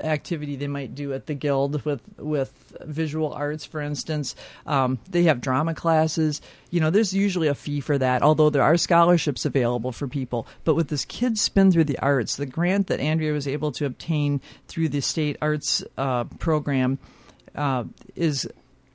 activity 0.04 0.56
they 0.56 0.66
might 0.66 0.94
do 0.94 1.12
at 1.12 1.26
the 1.26 1.34
guild 1.34 1.84
with 1.84 2.00
with 2.16 2.76
visual 2.82 3.32
arts 3.32 3.64
for 3.64 3.80
instance. 3.80 4.34
Um, 4.66 4.98
they 5.08 5.24
have 5.24 5.40
drama 5.40 5.74
classes. 5.74 6.40
You 6.70 6.80
know 6.80 6.90
there's 6.90 7.14
usually 7.14 7.48
a 7.48 7.54
fee 7.54 7.80
for 7.80 7.98
that 7.98 8.22
although 8.22 8.50
there 8.50 8.62
are 8.62 8.76
scholarships 8.76 9.44
available 9.44 9.92
for 9.92 10.08
people. 10.08 10.46
But 10.64 10.74
with 10.74 10.88
this 10.88 11.04
kids 11.04 11.40
spin 11.40 11.72
through 11.72 11.84
the 11.84 11.98
arts 11.98 12.36
the 12.36 12.46
grant 12.46 12.86
that 12.88 13.00
andrea 13.00 13.32
was 13.32 13.48
able 13.48 13.72
to 13.72 13.86
obtain 13.86 14.40
through 14.68 14.88
the 14.88 15.00
state 15.00 15.36
arts 15.40 15.82
uh, 15.96 16.24
program 16.24 16.98
uh, 17.54 17.84
is 18.14 18.48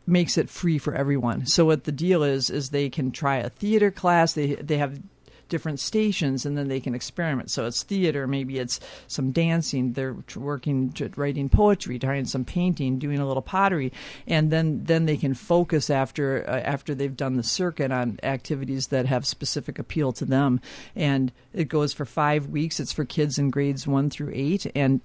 makes 0.07 0.37
it 0.37 0.49
free 0.49 0.77
for 0.77 0.93
everyone. 0.93 1.45
So 1.45 1.65
what 1.65 1.83
the 1.83 1.91
deal 1.91 2.23
is 2.23 2.49
is 2.49 2.69
they 2.69 2.89
can 2.89 3.11
try 3.11 3.37
a 3.37 3.49
theater 3.49 3.91
class. 3.91 4.33
They 4.33 4.55
they 4.55 4.77
have 4.77 4.99
different 5.49 5.79
stations, 5.79 6.45
and 6.45 6.57
then 6.57 6.67
they 6.67 6.79
can 6.79 6.95
experiment. 6.95 7.51
So 7.51 7.65
it's 7.65 7.83
theater, 7.83 8.27
maybe 8.27 8.59
it's 8.59 8.79
some 9.07 9.31
dancing. 9.31 9.93
They're 9.93 10.15
working, 10.35 10.93
writing 11.15 11.49
poetry, 11.49 11.99
trying 11.99 12.25
some 12.25 12.45
painting, 12.45 12.99
doing 12.99 13.19
a 13.19 13.27
little 13.27 13.41
pottery, 13.41 13.91
and 14.27 14.51
then 14.51 14.83
then 14.85 15.05
they 15.05 15.17
can 15.17 15.33
focus 15.33 15.89
after 15.89 16.47
uh, 16.47 16.59
after 16.59 16.95
they've 16.95 17.15
done 17.15 17.35
the 17.35 17.43
circuit 17.43 17.91
on 17.91 18.19
activities 18.23 18.87
that 18.87 19.05
have 19.05 19.25
specific 19.25 19.79
appeal 19.79 20.11
to 20.13 20.25
them. 20.25 20.59
And 20.95 21.31
it 21.53 21.69
goes 21.69 21.93
for 21.93 22.05
five 22.05 22.47
weeks. 22.47 22.79
It's 22.79 22.93
for 22.93 23.05
kids 23.05 23.37
in 23.37 23.49
grades 23.49 23.87
one 23.87 24.09
through 24.09 24.31
eight, 24.33 24.65
and 24.75 25.01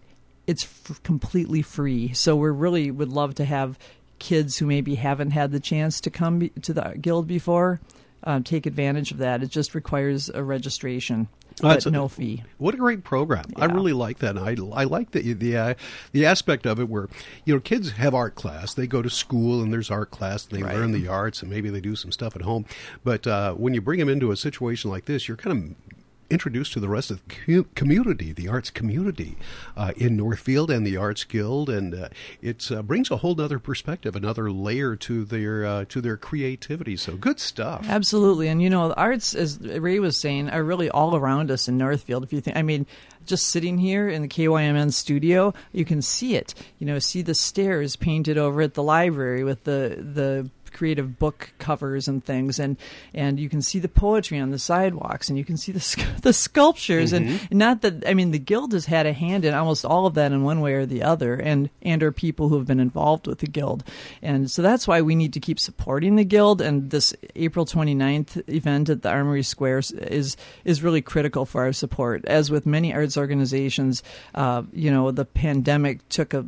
it's 0.47 0.65
f- 0.65 1.03
completely 1.03 1.63
free. 1.63 2.13
So 2.13 2.37
we 2.37 2.51
really 2.51 2.91
would 2.91 3.11
love 3.11 3.35
to 3.37 3.45
have 3.45 3.79
kids 4.19 4.59
who 4.59 4.67
maybe 4.67 4.97
haven't 4.97 5.31
had 5.31 5.51
the 5.51 5.61
chance 5.61 6.01
to 6.03 6.11
come 6.11 6.39
be- 6.41 6.49
to 6.63 6.73
the 6.73 6.97
guild 7.01 7.27
before 7.27 7.81
uh, 8.25 8.41
take 8.45 8.67
advantage 8.67 9.11
of 9.11 9.19
that. 9.19 9.43
It 9.43 9.51
just 9.51 9.75
requires 9.75 10.29
a 10.29 10.43
registration. 10.43 11.29
But 11.61 11.85
no 11.87 12.09
fee. 12.09 12.43
What 12.57 12.73
a 12.73 12.79
great 12.79 13.05
program! 13.05 13.45
Yeah. 13.51 13.65
I 13.65 13.67
really 13.67 13.93
like 13.93 14.21
that. 14.21 14.39
I, 14.39 14.57
I 14.73 14.85
like 14.85 15.11
the 15.11 15.35
the 15.35 15.57
uh, 15.57 15.75
the 16.13 16.25
aspect 16.25 16.65
of 16.65 16.81
it 16.81 16.89
where 16.89 17.09
you 17.45 17.53
know 17.53 17.61
kids 17.61 17.91
have 17.93 18.15
art 18.15 18.35
class. 18.35 18.73
They 18.73 18.87
go 18.87 19.03
to 19.03 19.11
school 19.11 19.61
and 19.61 19.71
there's 19.71 19.91
art 19.91 20.11
class. 20.11 20.47
And 20.47 20.59
they 20.59 20.63
right. 20.63 20.75
learn 20.75 20.93
the 20.93 21.09
arts 21.09 21.43
and 21.43 21.51
maybe 21.51 21.69
they 21.69 21.81
do 21.81 21.97
some 21.97 22.13
stuff 22.13 22.35
at 22.35 22.43
home. 22.43 22.65
But 23.05 23.27
uh, 23.27 23.55
when 23.55 23.75
you 23.75 23.83
bring 23.83 23.99
them 23.99 24.09
into 24.09 24.31
a 24.31 24.37
situation 24.37 24.91
like 24.91 25.05
this, 25.05 25.29
you're 25.29 25.37
kind 25.37 25.59
of 25.59 25.93
introduced 26.31 26.73
to 26.73 26.81
the 26.81 26.89
rest 26.89 27.11
of 27.11 27.21
the 27.27 27.65
community, 27.75 28.33
the 28.33 28.49
arts 28.49 28.71
community 28.71 29.37
uh, 29.77 29.93
in 29.97 30.17
Northfield 30.17 30.71
and 30.71 30.87
the 30.87 30.97
Arts 30.97 31.25
Guild, 31.25 31.69
and 31.69 31.95
uh, 31.95 32.09
it 32.41 32.71
uh, 32.71 32.83
brings 32.83 33.11
a 33.11 33.19
whole 33.19 33.39
other 33.41 33.59
perspective, 33.59 34.17
another 34.17 34.51
layer 34.51 34.97
to 34.97 35.25
their 35.25 35.65
uh, 35.65 35.85
to 35.87 36.01
their 36.01 36.17
creativity. 36.17 36.97
So 36.97 37.17
good 37.17 37.41
stuff. 37.41 37.87
Absolutely, 37.89 38.49
and 38.49 38.63
you 38.63 38.71
know, 38.71 38.89
the 38.89 38.97
arts, 38.97 39.35
as 39.35 39.61
Rae 39.61 39.99
was 39.99 40.19
saying, 40.19 40.51
are 40.51 40.63
really 40.63 40.89
all 40.91 41.17
around 41.17 41.51
us 41.51 41.69
in 41.69 41.77
Northfield. 41.77 42.25
If 42.25 42.33
you 42.33 42.41
think, 42.41 42.57
I 42.57 42.63
mean 42.63 42.87
just 43.27 43.49
sitting 43.49 43.79
here 43.79 44.09
in 44.09 44.23
the 44.23 44.29
KYMN 44.29 44.93
studio, 44.93 45.55
you 45.73 45.85
can 45.85 46.03
see 46.03 46.37
it. 46.37 46.55
You 46.79 46.87
know, 46.87 46.99
see 46.99 47.23
the 47.23 47.35
stairs 47.35 47.97
painted 47.97 48.39
over 48.39 48.63
at 48.63 48.75
the 48.75 48.83
library 48.83 49.45
with 49.45 49.65
the 49.65 49.97
the 49.99 50.51
creative 50.73 51.19
book 51.19 51.53
covers 51.59 52.09
and 52.09 52.25
things, 52.25 52.59
and 52.59 52.77
and 53.15 53.39
you 53.39 53.49
can 53.49 53.63
see 53.63 53.79
the 53.79 53.89
poetry 53.89 54.39
on 54.39 54.51
the 54.51 54.59
sidewalks, 54.59 55.29
and 55.29 55.39
you 55.39 55.45
can 55.45 55.57
see 55.57 55.73
the 55.73 56.07
the 56.23 56.33
sculptures, 56.33 57.13
mm-hmm. 57.13 57.29
and, 57.51 57.53
not 57.53 57.83
that 57.83 58.07
I 58.07 58.15
mean 58.15 58.31
the 58.31 58.39
guild 58.39 58.73
has 58.73 58.87
had 58.87 59.07
a 59.07 59.13
hand 59.13 59.45
in 59.45 59.55
almost 59.55 59.85
all 59.85 60.07
of 60.07 60.15
that 60.15 60.33
in 60.33 60.43
one 60.43 60.61
way 60.61 60.75
or 60.75 60.87
the 60.87 61.03
other, 61.03 61.35
and 61.35 61.71
and 61.83 62.03
are 62.03 62.13
people 62.13 62.49
who 62.49 62.57
have 62.57 62.67
been 62.67 62.81
involved 62.81 63.27
with 63.27 63.39
the 63.39 63.47
guild, 63.47 63.85
and 64.23 64.51
so 64.51 64.63
that's 64.63 64.87
why 64.87 65.01
we 65.01 65.15
need 65.15 65.33
to 65.33 65.41
keep 65.41 65.59
supporting 65.59 66.17
the 66.17 66.25
guild, 66.25 66.61
and 66.61 66.91
this 66.91 67.15
April 67.37 67.67
29th 67.67 68.49
event 68.49 68.89
at 68.89 69.03
the 69.03 69.11
Armory 69.11 69.43
Square 69.43 69.83
is 69.99 70.37
is 70.65 70.83
really 70.83 71.03
critical 71.03 71.45
for 71.45 71.63
our 71.63 71.73
support. 71.73 72.25
As 72.25 72.51
with 72.51 72.67
many 72.67 72.95
arts 72.95 73.17
organizations, 73.17 74.03
uh, 74.35 74.63
you 74.73 74.91
know, 74.91 75.11
the 75.11 75.25
pandemic 75.25 76.09
took 76.09 76.35
a 76.35 76.47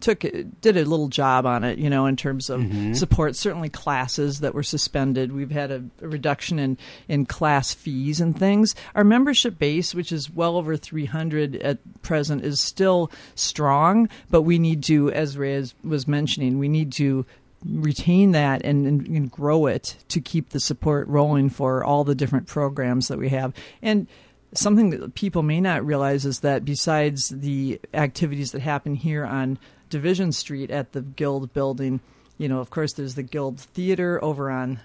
took 0.00 0.20
did 0.20 0.76
a 0.76 0.84
little 0.84 1.08
job 1.08 1.46
on 1.46 1.64
it, 1.64 1.78
you 1.78 1.90
know, 1.90 2.06
in 2.06 2.16
terms 2.16 2.50
of 2.50 2.60
mm-hmm. 2.60 2.94
support. 2.94 3.36
Certainly, 3.36 3.70
classes 3.70 4.40
that 4.40 4.54
were 4.54 4.62
suspended. 4.62 5.32
We've 5.32 5.50
had 5.50 5.70
a, 5.70 5.84
a, 6.02 6.08
reduction 6.08 6.58
in 6.58 6.78
in 7.08 7.26
class 7.26 7.72
fees 7.72 8.20
and 8.20 8.38
things. 8.38 8.74
Our 8.94 9.04
membership 9.04 9.58
base, 9.58 9.94
which 9.94 10.12
is 10.12 10.30
well 10.30 10.56
over 10.56 10.76
300 10.76 11.56
at 11.56 12.02
present, 12.02 12.44
is 12.44 12.60
still 12.60 13.10
strong, 13.34 14.08
but 14.30 14.42
we 14.42 14.58
need 14.58 14.82
to, 14.84 15.10
as 15.12 15.36
Reyes 15.36 15.74
was 15.84 16.08
mentioning, 16.08 16.58
we 16.58 16.68
need 16.68 16.92
to 16.92 17.26
retain 17.64 18.32
that 18.32 18.64
and, 18.64 18.86
and, 18.86 19.06
and 19.06 19.30
grow 19.30 19.66
it 19.66 19.96
to 20.08 20.20
keep 20.20 20.50
the 20.50 20.60
support 20.60 21.06
rolling 21.08 21.50
for 21.50 21.84
all 21.84 22.04
the 22.04 22.14
different 22.14 22.46
programs 22.46 23.08
that 23.08 23.18
we 23.18 23.28
have 23.28 23.52
and 23.82 24.06
something 24.54 24.90
that 24.90 25.14
people 25.14 25.42
may 25.42 25.60
not 25.60 25.84
realize 25.84 26.24
is 26.24 26.40
that 26.40 26.64
besides 26.64 27.28
the 27.28 27.80
activities 27.94 28.52
that 28.52 28.62
happen 28.62 28.94
here 28.94 29.24
on 29.24 29.58
Division 29.88 30.32
Street 30.32 30.70
at 30.70 30.92
the 30.92 31.02
Guild 31.02 31.52
building. 31.52 32.00
You 32.38 32.48
know, 32.48 32.60
of 32.60 32.70
course, 32.70 32.94
there's 32.94 33.16
the 33.16 33.22
Guild 33.22 33.60
Theater 33.60 34.22
over 34.24 34.50
on. 34.50 34.80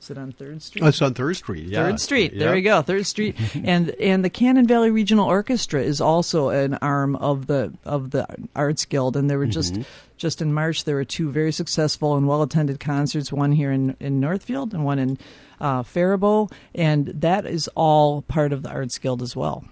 Is 0.00 0.10
it 0.10 0.18
on 0.18 0.32
Third 0.32 0.60
Street? 0.62 0.82
Oh, 0.82 0.88
it's 0.88 1.00
on 1.00 1.14
Third 1.14 1.36
Street. 1.36 1.66
Yeah. 1.66 1.84
Third 1.84 2.00
Street. 2.00 2.38
There 2.38 2.52
we 2.52 2.60
go. 2.60 2.82
Third 2.82 3.06
Street, 3.06 3.36
and 3.64 3.90
and 3.90 4.24
the 4.24 4.30
Cannon 4.30 4.66
Valley 4.66 4.90
Regional 4.90 5.26
Orchestra 5.26 5.82
is 5.82 6.00
also 6.00 6.50
an 6.50 6.74
arm 6.74 7.16
of 7.16 7.46
the 7.46 7.72
of 7.84 8.10
the 8.10 8.26
Arts 8.54 8.84
Guild, 8.84 9.16
and 9.16 9.30
there 9.30 9.38
were 9.38 9.46
just 9.46 9.74
mm-hmm. 9.74 9.82
just 10.18 10.42
in 10.42 10.52
March 10.52 10.84
there 10.84 10.96
were 10.96 11.04
two 11.04 11.30
very 11.30 11.52
successful 11.52 12.16
and 12.16 12.28
well 12.28 12.42
attended 12.42 12.80
concerts. 12.80 13.32
One 13.32 13.52
here 13.52 13.72
in 13.72 13.96
in 13.98 14.20
Northfield 14.20 14.74
and 14.74 14.84
one 14.84 14.98
in 14.98 15.18
uh, 15.60 15.82
Faribault, 15.82 16.52
and 16.74 17.06
that 17.06 17.46
is 17.46 17.68
all 17.74 18.22
part 18.22 18.52
of 18.52 18.62
the 18.62 18.70
Arts 18.70 18.98
Guild 18.98 19.22
as 19.22 19.34
well 19.34 19.64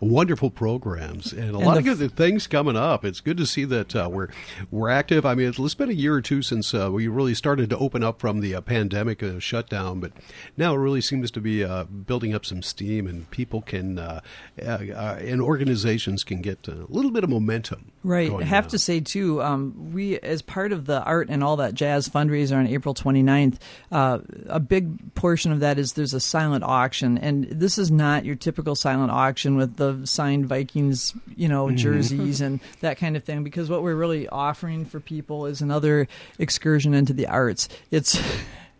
wonderful 0.00 0.50
programs 0.50 1.32
and 1.32 1.50
a 1.50 1.58
and 1.58 1.66
lot 1.66 1.78
of 1.78 1.84
good 1.84 2.16
things 2.16 2.46
coming 2.46 2.76
up. 2.76 3.04
It's 3.04 3.20
good 3.20 3.36
to 3.36 3.46
see 3.46 3.64
that 3.64 3.94
uh, 3.94 4.08
we're 4.10 4.28
we're 4.70 4.88
active. 4.88 5.26
I 5.26 5.34
mean, 5.34 5.48
it's, 5.48 5.58
it's 5.58 5.74
been 5.74 5.90
a 5.90 5.94
year 5.94 6.14
or 6.14 6.20
two 6.20 6.42
since 6.42 6.74
uh, 6.74 6.90
we 6.90 7.08
really 7.08 7.34
started 7.34 7.70
to 7.70 7.78
open 7.78 8.02
up 8.02 8.20
from 8.20 8.40
the 8.40 8.54
uh, 8.54 8.60
pandemic 8.60 9.22
uh, 9.22 9.38
shutdown, 9.38 10.00
but 10.00 10.12
now 10.56 10.74
it 10.74 10.78
really 10.78 11.00
seems 11.00 11.30
to 11.32 11.40
be 11.40 11.64
uh, 11.64 11.84
building 11.84 12.34
up 12.34 12.44
some 12.44 12.62
steam, 12.62 13.06
and 13.06 13.30
people 13.30 13.62
can 13.62 13.98
uh, 13.98 14.20
and 14.58 15.40
organizations 15.40 16.24
can 16.24 16.40
get 16.40 16.66
a 16.68 16.86
little 16.88 17.10
bit 17.10 17.24
of 17.24 17.30
momentum. 17.30 17.92
Right. 18.02 18.32
I 18.32 18.44
have 18.44 18.68
to 18.68 18.78
say 18.78 19.00
too, 19.00 19.42
um, 19.42 19.92
we 19.92 20.18
as 20.20 20.42
part 20.42 20.72
of 20.72 20.86
the 20.86 21.02
art 21.02 21.28
and 21.28 21.44
all 21.44 21.56
that 21.56 21.74
jazz 21.74 22.08
fundraiser 22.08 22.56
on 22.56 22.66
April 22.66 22.94
29th, 22.94 23.58
a 23.90 24.60
big 24.60 25.14
portion 25.14 25.52
of 25.52 25.60
that 25.60 25.78
is 25.78 25.94
there's 25.94 26.14
a 26.14 26.20
silent 26.20 26.64
auction, 26.64 27.18
and 27.18 27.44
this 27.44 27.78
is 27.78 27.90
not 27.90 28.24
your 28.24 28.36
typical 28.36 28.74
silent 28.74 29.10
auction 29.10 29.56
with 29.56 29.69
the 29.76 30.06
signed 30.06 30.46
Vikings, 30.46 31.14
you 31.36 31.48
know, 31.48 31.66
mm-hmm. 31.66 31.76
jerseys 31.76 32.40
and 32.40 32.60
that 32.80 32.98
kind 32.98 33.16
of 33.16 33.24
thing. 33.24 33.44
Because 33.44 33.68
what 33.70 33.82
we're 33.82 33.94
really 33.94 34.28
offering 34.28 34.84
for 34.84 35.00
people 35.00 35.46
is 35.46 35.60
another 35.60 36.08
excursion 36.38 36.94
into 36.94 37.12
the 37.12 37.26
arts. 37.26 37.68
It's 37.90 38.20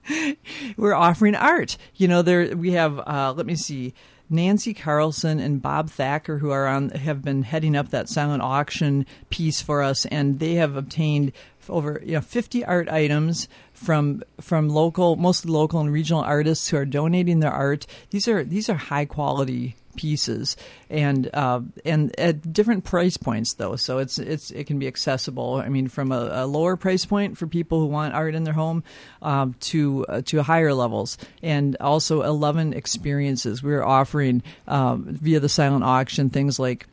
we're 0.76 0.94
offering 0.94 1.34
art. 1.34 1.76
You 1.96 2.08
know, 2.08 2.22
there 2.22 2.56
we 2.56 2.72
have. 2.72 2.98
Uh, 2.98 3.34
let 3.36 3.46
me 3.46 3.56
see. 3.56 3.94
Nancy 4.32 4.72
Carlson 4.72 5.40
and 5.40 5.60
Bob 5.60 5.90
Thacker, 5.90 6.38
who 6.38 6.50
are 6.50 6.68
on, 6.68 6.90
have 6.90 7.20
been 7.20 7.42
heading 7.42 7.74
up 7.74 7.88
that 7.90 8.08
silent 8.08 8.42
auction 8.44 9.04
piece 9.28 9.60
for 9.60 9.82
us, 9.82 10.06
and 10.06 10.38
they 10.38 10.54
have 10.54 10.76
obtained 10.76 11.32
over 11.68 12.00
you 12.04 12.12
know 12.12 12.20
50 12.20 12.64
art 12.64 12.88
items 12.88 13.48
from 13.72 14.22
from 14.40 14.68
local, 14.68 15.16
mostly 15.16 15.50
local 15.50 15.80
and 15.80 15.92
regional 15.92 16.22
artists 16.22 16.68
who 16.68 16.76
are 16.76 16.84
donating 16.84 17.40
their 17.40 17.52
art. 17.52 17.86
These 18.10 18.28
are 18.28 18.44
these 18.44 18.68
are 18.68 18.74
high 18.74 19.04
quality 19.04 19.76
pieces 20.00 20.56
and 20.88 21.28
uh, 21.34 21.60
and 21.84 22.18
at 22.18 22.52
different 22.54 22.84
price 22.84 23.18
points 23.18 23.52
though. 23.54 23.76
So 23.76 23.98
it's 23.98 24.18
it's 24.18 24.50
it 24.50 24.64
can 24.64 24.78
be 24.78 24.86
accessible 24.86 25.56
i 25.56 25.68
mean 25.68 25.88
from 25.88 26.10
a, 26.10 26.30
a 26.32 26.46
lower 26.46 26.76
price 26.76 27.04
point 27.04 27.36
for 27.36 27.46
people 27.46 27.80
who 27.80 27.86
want 27.86 28.14
art 28.14 28.34
in 28.34 28.44
their 28.44 28.54
home 28.54 28.82
um, 29.20 29.54
to 29.60 30.06
uh, 30.08 30.22
to 30.26 30.42
higher 30.42 30.72
levels. 30.72 31.18
And 31.42 31.76
also 31.80 32.22
11 32.22 32.72
experiences. 32.72 33.62
We're 33.62 33.82
offering 33.82 34.42
um, 34.66 35.04
via 35.08 35.40
the 35.40 35.48
silent 35.48 35.84
auction 35.84 36.30
things 36.30 36.58
like 36.58 36.86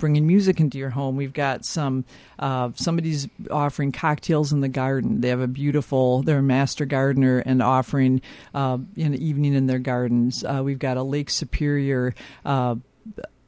bringing 0.00 0.26
music 0.26 0.58
into 0.58 0.78
your 0.78 0.90
home. 0.90 1.14
We've 1.14 1.32
got 1.32 1.64
some 1.64 2.04
uh, 2.38 2.70
somebody's 2.74 3.28
offering 3.50 3.92
cocktails 3.92 4.52
in 4.52 4.60
the 4.60 4.68
garden. 4.68 5.20
They 5.20 5.28
have 5.28 5.40
a 5.40 5.46
beautiful. 5.46 6.22
They're 6.22 6.38
a 6.38 6.42
master 6.42 6.86
gardener 6.86 7.38
and 7.38 7.62
offering 7.62 8.22
uh, 8.54 8.78
an 8.96 9.14
evening 9.14 9.54
in 9.54 9.66
their 9.66 9.78
gardens. 9.78 10.42
Uh, 10.42 10.62
we've 10.64 10.78
got 10.78 10.96
a 10.96 11.02
Lake 11.02 11.30
Superior. 11.30 12.14
Uh, 12.44 12.76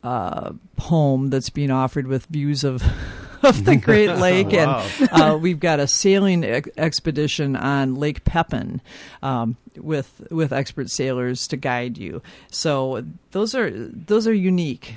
uh, 0.04 0.52
home 0.80 1.30
that's 1.30 1.50
being 1.50 1.70
offered 1.70 2.08
with 2.08 2.26
views 2.26 2.64
of 2.64 2.82
of 3.42 3.64
the 3.64 3.76
Great 3.76 4.10
Lake, 4.16 4.50
wow. 4.50 4.86
and 4.98 5.08
uh, 5.12 5.38
we've 5.40 5.60
got 5.60 5.80
a 5.80 5.86
sailing 5.86 6.44
ex- 6.44 6.68
expedition 6.76 7.56
on 7.56 7.94
Lake 7.94 8.24
Pepin 8.24 8.80
um, 9.22 9.56
with 9.76 10.26
with 10.30 10.52
expert 10.52 10.90
sailors 10.90 11.46
to 11.48 11.56
guide 11.56 11.98
you. 11.98 12.22
So 12.50 13.04
those 13.30 13.54
are 13.54 13.70
those 13.70 14.26
are 14.26 14.34
unique. 14.34 14.94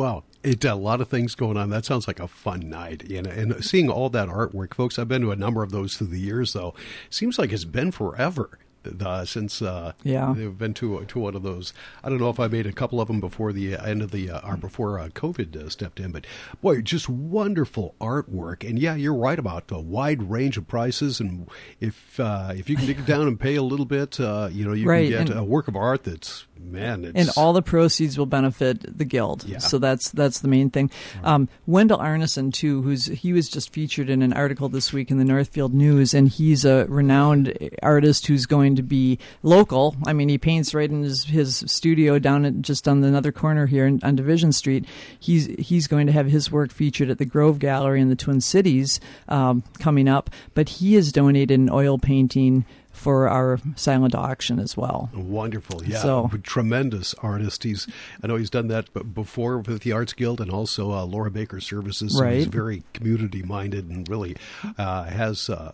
Well, 0.00 0.24
it 0.42 0.64
a 0.64 0.74
lot 0.74 1.02
of 1.02 1.08
things 1.08 1.34
going 1.34 1.58
on. 1.58 1.68
That 1.68 1.84
sounds 1.84 2.06
like 2.06 2.20
a 2.20 2.26
fun 2.26 2.70
night, 2.70 3.10
you 3.10 3.20
know. 3.20 3.30
And 3.30 3.62
seeing 3.62 3.90
all 3.90 4.08
that 4.08 4.28
artwork, 4.28 4.72
folks. 4.72 4.98
I've 4.98 5.08
been 5.08 5.20
to 5.20 5.30
a 5.30 5.36
number 5.36 5.62
of 5.62 5.72
those 5.72 5.94
through 5.94 6.06
the 6.06 6.18
years, 6.18 6.54
though. 6.54 6.72
Seems 7.10 7.38
like 7.38 7.52
it's 7.52 7.66
been 7.66 7.90
forever. 7.90 8.58
Uh, 9.04 9.26
since 9.26 9.60
uh, 9.60 9.92
yeah, 10.02 10.32
they've 10.34 10.56
been 10.56 10.72
to 10.72 11.04
to 11.04 11.18
one 11.18 11.34
of 11.34 11.42
those. 11.42 11.74
I 12.02 12.08
don't 12.08 12.16
know 12.16 12.30
if 12.30 12.40
I 12.40 12.48
made 12.48 12.66
a 12.66 12.72
couple 12.72 12.98
of 12.98 13.08
them 13.08 13.20
before 13.20 13.52
the 13.52 13.76
end 13.76 14.00
of 14.00 14.10
the 14.10 14.30
uh, 14.30 14.40
or 14.48 14.56
before 14.56 14.98
uh, 14.98 15.08
COVID 15.08 15.54
uh, 15.54 15.68
stepped 15.68 16.00
in, 16.00 16.12
but 16.12 16.26
boy, 16.62 16.80
just 16.80 17.06
wonderful 17.06 17.94
artwork. 18.00 18.66
And 18.66 18.78
yeah, 18.78 18.94
you're 18.94 19.12
right 19.12 19.38
about 19.38 19.68
the 19.68 19.78
wide 19.78 20.30
range 20.30 20.56
of 20.56 20.66
prices. 20.66 21.20
And 21.20 21.46
if 21.78 22.18
uh, 22.18 22.54
if 22.56 22.70
you 22.70 22.76
can 22.76 22.86
dig 22.86 23.00
it 23.00 23.04
down 23.04 23.28
and 23.28 23.38
pay 23.38 23.56
a 23.56 23.62
little 23.62 23.84
bit, 23.84 24.18
you 24.18 24.24
know, 24.64 24.72
you 24.72 24.86
right. 24.86 25.10
can 25.10 25.26
get 25.26 25.30
and, 25.30 25.40
a 25.40 25.44
work 25.44 25.68
of 25.68 25.76
art 25.76 26.04
that's 26.04 26.46
man, 26.62 27.04
it's, 27.04 27.16
and 27.16 27.30
all 27.36 27.52
the 27.52 27.62
proceeds 27.62 28.18
will 28.18 28.26
benefit 28.26 28.98
the 28.98 29.04
guild. 29.04 29.44
Yeah. 29.44 29.58
So 29.58 29.78
that's 29.78 30.10
that's 30.10 30.40
the 30.40 30.48
main 30.48 30.70
thing. 30.70 30.90
Um, 31.24 31.48
Wendell 31.66 31.98
Arneson 31.98 32.52
too, 32.52 32.82
who's 32.82 33.06
he 33.06 33.32
was 33.32 33.48
just 33.48 33.72
featured 33.72 34.10
in 34.10 34.22
an 34.22 34.32
article 34.32 34.68
this 34.68 34.92
week 34.92 35.10
in 35.10 35.18
the 35.18 35.24
Northfield 35.24 35.74
News, 35.74 36.14
and 36.14 36.28
he's 36.28 36.64
a 36.64 36.86
renowned 36.86 37.56
artist 37.82 38.26
who's 38.26 38.46
going 38.46 38.76
to 38.76 38.82
be 38.82 39.18
local. 39.42 39.96
I 40.06 40.12
mean, 40.12 40.28
he 40.28 40.38
paints 40.38 40.74
right 40.74 40.90
in 40.90 41.02
his, 41.02 41.24
his 41.24 41.64
studio 41.66 42.18
down 42.18 42.44
at 42.44 42.60
just 42.60 42.86
on 42.86 43.00
the 43.00 43.08
another 43.08 43.32
corner 43.32 43.66
here 43.66 43.86
in, 43.86 44.00
on 44.02 44.16
Division 44.16 44.52
Street. 44.52 44.86
He's 45.18 45.46
he's 45.58 45.86
going 45.86 46.06
to 46.06 46.12
have 46.12 46.26
his 46.26 46.50
work 46.50 46.72
featured 46.72 47.10
at 47.10 47.18
the 47.18 47.24
Grove 47.24 47.58
Gallery 47.58 48.00
in 48.00 48.08
the 48.08 48.16
Twin 48.16 48.40
Cities 48.40 49.00
um, 49.28 49.62
coming 49.78 50.08
up. 50.08 50.30
But 50.54 50.68
he 50.68 50.94
has 50.94 51.12
donated 51.12 51.58
an 51.58 51.70
oil 51.70 51.98
painting 51.98 52.64
for 53.00 53.28
our 53.28 53.58
silent 53.76 54.14
auction 54.14 54.58
as 54.58 54.76
well. 54.76 55.10
Wonderful, 55.14 55.84
yeah, 55.84 56.02
So- 56.02 56.30
tremendous 56.42 57.14
artist. 57.14 57.64
He's 57.64 57.86
I 58.22 58.26
know 58.26 58.36
he's 58.36 58.50
done 58.50 58.68
that 58.68 59.14
before 59.14 59.58
with 59.58 59.82
the 59.82 59.92
Arts 59.92 60.12
Guild 60.12 60.40
and 60.40 60.50
also 60.50 60.92
uh, 60.92 61.04
Laura 61.04 61.30
Baker 61.30 61.60
Services. 61.60 62.16
So 62.16 62.26
he's 62.26 62.46
very 62.46 62.82
community 62.92 63.42
minded 63.42 63.88
and 63.88 64.08
really 64.08 64.36
uh, 64.76 65.04
has 65.04 65.48
uh, 65.48 65.72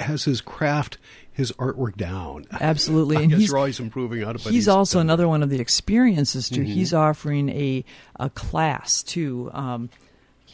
has 0.00 0.24
his 0.24 0.40
craft, 0.40 0.98
his 1.32 1.52
artwork 1.52 1.96
down. 1.96 2.46
Absolutely, 2.60 3.16
and 3.16 3.32
he's 3.32 3.52
always 3.52 3.80
improving 3.80 4.24
on 4.24 4.36
it. 4.36 4.44
But 4.44 4.52
he's, 4.52 4.68
also 4.68 5.00
another 5.00 5.28
one 5.28 5.42
of 5.42 5.50
the 5.50 5.60
experiences 5.60 6.48
too. 6.48 6.62
Mm-hmm. 6.62 6.72
He's 6.72 6.94
offering 6.94 7.48
a 7.48 7.84
a 8.20 8.30
class 8.30 9.02
too. 9.02 9.50
Um, 9.52 9.90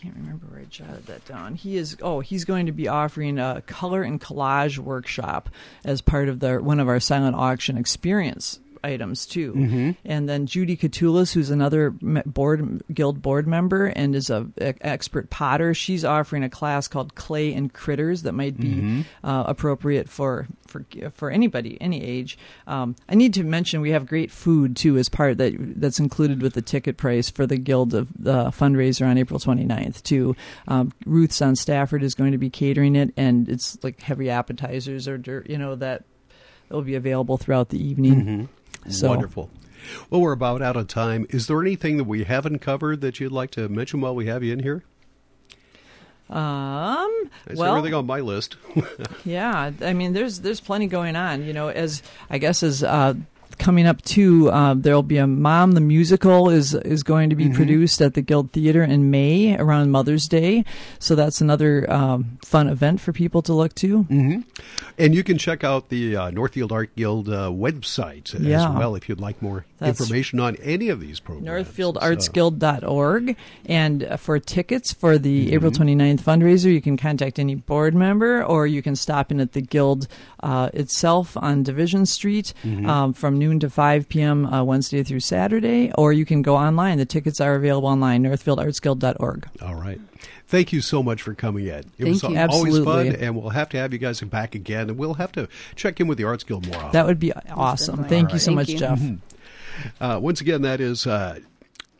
can't 0.05 0.17
remember 0.17 0.47
where 0.47 0.61
I 0.61 0.65
jotted 0.65 1.07
that 1.07 1.25
down. 1.25 1.55
He 1.55 1.77
is 1.77 1.97
oh 2.03 2.21
he's 2.21 2.45
going 2.45 2.67
to 2.67 2.73
be 2.73 2.89
offering 2.89 3.39
a 3.39 3.63
color 3.67 4.03
and 4.03 4.21
collage 4.21 4.77
workshop 4.77 5.49
as 5.83 6.03
part 6.03 6.29
of 6.29 6.41
the 6.41 6.57
one 6.63 6.79
of 6.79 6.89
our 6.89 7.01
silent 7.01 7.37
auction 7.37 7.79
experience 7.79 8.61
items 8.85 9.27
too. 9.27 9.53
Mm-hmm. 9.55 9.91
And 10.05 10.29
then 10.29 10.47
Judy 10.47 10.77
Catulas, 10.77 11.33
who's 11.33 11.51
another 11.51 11.91
board 11.91 12.83
guild 12.93 13.23
board 13.23 13.47
member 13.47 13.87
and 13.87 14.15
is 14.15 14.31
a, 14.31 14.47
a 14.59 14.75
expert 14.83 15.31
potter, 15.31 15.75
she's 15.75 16.05
offering 16.05 16.45
a 16.45 16.51
class 16.51 16.87
called 16.87 17.15
Clay 17.15 17.53
and 17.55 17.73
Critters 17.73 18.23
that 18.23 18.33
might 18.33 18.57
be 18.59 18.75
Mm-hmm. 18.75 19.01
uh, 19.27 19.45
appropriate 19.45 20.09
for 20.09 20.47
for 20.67 20.85
for 21.13 21.31
anybody, 21.31 21.79
any 21.81 22.03
age. 22.03 22.37
Um, 22.67 22.97
I 23.09 23.15
need 23.15 23.35
to 23.35 23.45
mention 23.45 23.81
we 23.81 23.91
have 23.91 24.07
great 24.07 24.31
food 24.31 24.77
too 24.77 24.97
as 24.99 25.09
part 25.09 25.39
that 25.39 25.55
that's 25.81 25.99
included 26.01 26.43
with 26.43 26.55
the 26.55 26.63
ticket 26.63 26.97
price 26.97 27.31
for 27.31 27.47
the 27.47 27.57
guild 27.57 27.95
of 27.95 28.09
the 28.19 28.47
fundraiser 28.47 29.07
on 29.07 29.17
April 29.17 29.39
29th 29.41 30.03
too. 30.03 30.35
Um, 30.69 30.93
Ruth's 31.07 31.41
on 31.41 31.57
Stafford 31.57 32.03
is 32.03 32.15
going 32.15 32.33
to 32.33 32.39
be 32.39 32.51
catering 32.51 32.97
it, 32.97 33.13
and 33.17 33.49
it's 33.49 33.79
like 33.85 34.01
heavy 34.03 34.29
appetizers 34.31 35.07
or 35.09 35.17
you 35.49 35.57
know 35.59 35.77
that 35.77 36.05
will 36.71 36.83
be 36.83 36.95
available 36.97 37.37
throughout 37.37 37.69
the 37.69 37.79
evening. 37.83 38.49
So- 38.89 39.09
Wonderful. 39.09 39.51
Well, 40.09 40.23
we're 40.23 40.33
about 40.33 40.63
out 40.63 40.77
of 40.77 40.89
time. 40.89 41.27
Is 41.29 41.47
there 41.47 41.61
anything 41.61 41.99
that 41.99 42.05
we 42.05 42.25
haven't 42.25 42.61
covered 42.61 43.03
that 43.03 43.21
you'd 43.21 43.33
like 43.33 43.51
to 43.51 43.69
mention 43.69 44.01
while 44.01 44.15
we 44.15 44.27
have 44.27 44.43
you 44.43 44.53
in 44.53 44.61
here? 44.61 44.83
Um. 46.31 47.31
That's 47.45 47.59
well, 47.59 47.77
everything 47.77 47.95
on 47.95 48.07
my 48.07 48.21
list. 48.21 48.57
Yeah, 49.27 49.73
I 49.81 49.93
mean, 49.93 50.13
there's 50.13 50.41
there's 50.41 50.61
plenty 50.61 50.87
going 50.87 51.17
on. 51.17 51.45
You 51.45 51.53
know, 51.53 51.69
as 51.69 52.03
I 52.31 52.39
guess 52.39 52.63
as 52.63 52.83
uh, 52.83 53.15
coming 53.59 53.87
up 53.87 54.03
too, 54.03 54.51
uh, 54.51 54.75
there'll 54.75 55.03
be 55.03 55.17
a 55.19 55.27
Mom 55.27 55.73
the 55.73 55.81
musical 55.81 56.51
is 56.51 56.75
is 56.75 57.03
going 57.03 57.31
to 57.31 57.37
be 57.37 57.51
produced 57.51 58.01
at 58.01 58.15
the 58.15 58.23
Guild 58.23 58.53
Theater 58.53 58.83
in 58.83 59.11
May 59.11 59.57
around 59.57 59.91
Mother's 59.91 60.27
Day. 60.29 60.65
So 60.99 61.15
that's 61.15 61.41
another 61.41 61.91
um, 61.91 62.39
fun 62.45 62.69
event 62.69 63.01
for 63.01 63.13
people 63.13 63.43
to 63.43 63.53
look 63.53 63.75
to. 63.77 64.05
Mm-hmm. 64.05 64.41
And 64.97 65.13
you 65.15 65.25
can 65.25 65.39
check 65.39 65.65
out 65.65 65.89
the 65.89 66.17
uh, 66.17 66.31
Northfield 66.31 66.71
Art 66.71 66.95
Guild 66.95 67.29
uh, 67.29 67.51
website 67.51 68.33
Yeah. 68.41 68.71
as 68.71 68.77
well 68.79 68.95
if 68.95 69.09
you'd 69.09 69.21
like 69.21 69.43
more 69.43 69.65
That's- 69.81 69.99
information 70.01 70.39
on 70.39 70.55
any 70.57 70.89
of 70.89 71.01
these 71.01 71.19
programs. 71.21 71.69
NorthfieldArtsGuild.org. 71.69 73.37
And 73.67 74.05
uh, 74.05 74.17
for 74.17 74.39
tickets 74.39 74.93
for 74.93 75.19
the 75.19 75.35
Mm-hmm. 75.47 75.55
April 75.55 75.71
29th 75.73 76.21
fundraiser, 76.23 76.73
you 76.73 76.81
can 76.81 76.97
contact 76.97 77.39
any 77.39 77.55
board 77.57 77.95
member 77.95 78.45
or 78.45 78.67
you 78.67 78.83
can 78.83 78.95
stop 78.97 79.31
in 79.33 79.41
at 79.41 79.53
the 79.53 79.61
Guild 79.63 80.07
uh, 80.43 80.71
itself 80.73 81.37
on 81.37 81.63
Division 81.63 82.07
Street 82.07 82.53
Mm-hmm. 82.65 82.89
um, 82.89 83.13
from 83.13 83.39
noon 83.39 83.59
to 83.61 83.69
5 83.71 84.09
p.m. 84.09 84.47
Uh, 84.47 84.63
Wednesday 84.63 85.03
through 85.03 85.21
Saturday, 85.21 85.91
or 85.99 86.13
you 86.13 86.25
can 86.25 86.43
go 86.43 86.57
online. 86.57 86.99
The 86.99 87.05
tickets 87.07 87.41
are 87.41 87.55
available 87.55 87.89
online, 87.89 88.23
northfieldartsguild.org. 88.25 89.49
All 89.63 89.75
right. 89.75 90.01
Thank 90.47 90.73
you 90.73 90.81
so 90.81 91.03
much 91.03 91.23
for 91.23 91.35
coming 91.35 91.67
in. 91.67 91.73
It 91.73 91.85
Thank 91.99 92.09
was 92.09 92.23
you. 92.23 92.29
always 92.29 92.39
Absolutely. 92.79 92.85
fun, 92.85 93.21
and 93.21 93.37
we'll 93.37 93.51
have 93.51 93.69
to 93.71 93.79
have 93.79 93.93
you 93.93 93.99
guys 93.99 94.21
back 94.21 94.55
again, 94.55 94.89
and 94.91 94.99
we'll 94.99 95.15
have 95.15 95.33
to 95.33 95.49
check 95.75 96.01
in 96.01 96.07
with 96.07 96.19
the 96.19 96.25
Arts 96.25 96.45
Guild 96.45 96.67
more 96.67 96.77
often. 96.77 96.93
That 96.93 97.07
would 97.07 97.19
be 97.19 97.33
awesome. 97.33 97.97
definitely 98.03 98.17
Thank 98.17 98.29
all 98.29 98.35
you 98.35 98.39
so 98.39 98.51
right. 98.51 98.55
much, 98.57 98.69
you. 98.69 98.79
Jeff. 98.79 99.01
Uh, 100.01 100.19
once 100.23 100.41
again, 100.41 100.63
that 100.63 100.81
is 100.81 101.07
uh, 101.07 101.41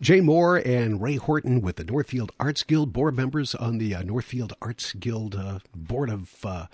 Jane 0.01 0.25
Moore 0.27 0.57
and 0.57 1.01
Rae 1.01 1.17
Horton 1.17 1.61
with 1.61 1.77
the 1.77 1.85
Northfield 1.85 2.31
Arts 2.39 2.63
Guild 2.63 2.93
board 2.93 3.17
members 3.17 3.55
on 3.55 3.79
the 3.79 3.95
uh, 3.95 4.03
Northfield 4.03 4.53
Arts 4.61 4.93
Guild 4.93 5.35
uh, 5.35 5.61
board 5.75 6.11
of 6.11 6.35
uh, 6.45 6.67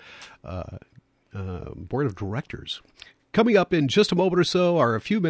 uh, 0.43 0.63
uh, 1.33 1.69
board 1.75 2.05
of 2.05 2.15
directors. 2.15 2.81
Coming 3.31 3.55
up 3.55 3.73
in 3.73 3.87
just 3.87 4.11
a 4.11 4.15
moment 4.15 4.41
or 4.41 4.43
so 4.43 4.77
are 4.77 4.93
a 4.95 4.99
few 4.99 5.21
minutes. 5.21 5.29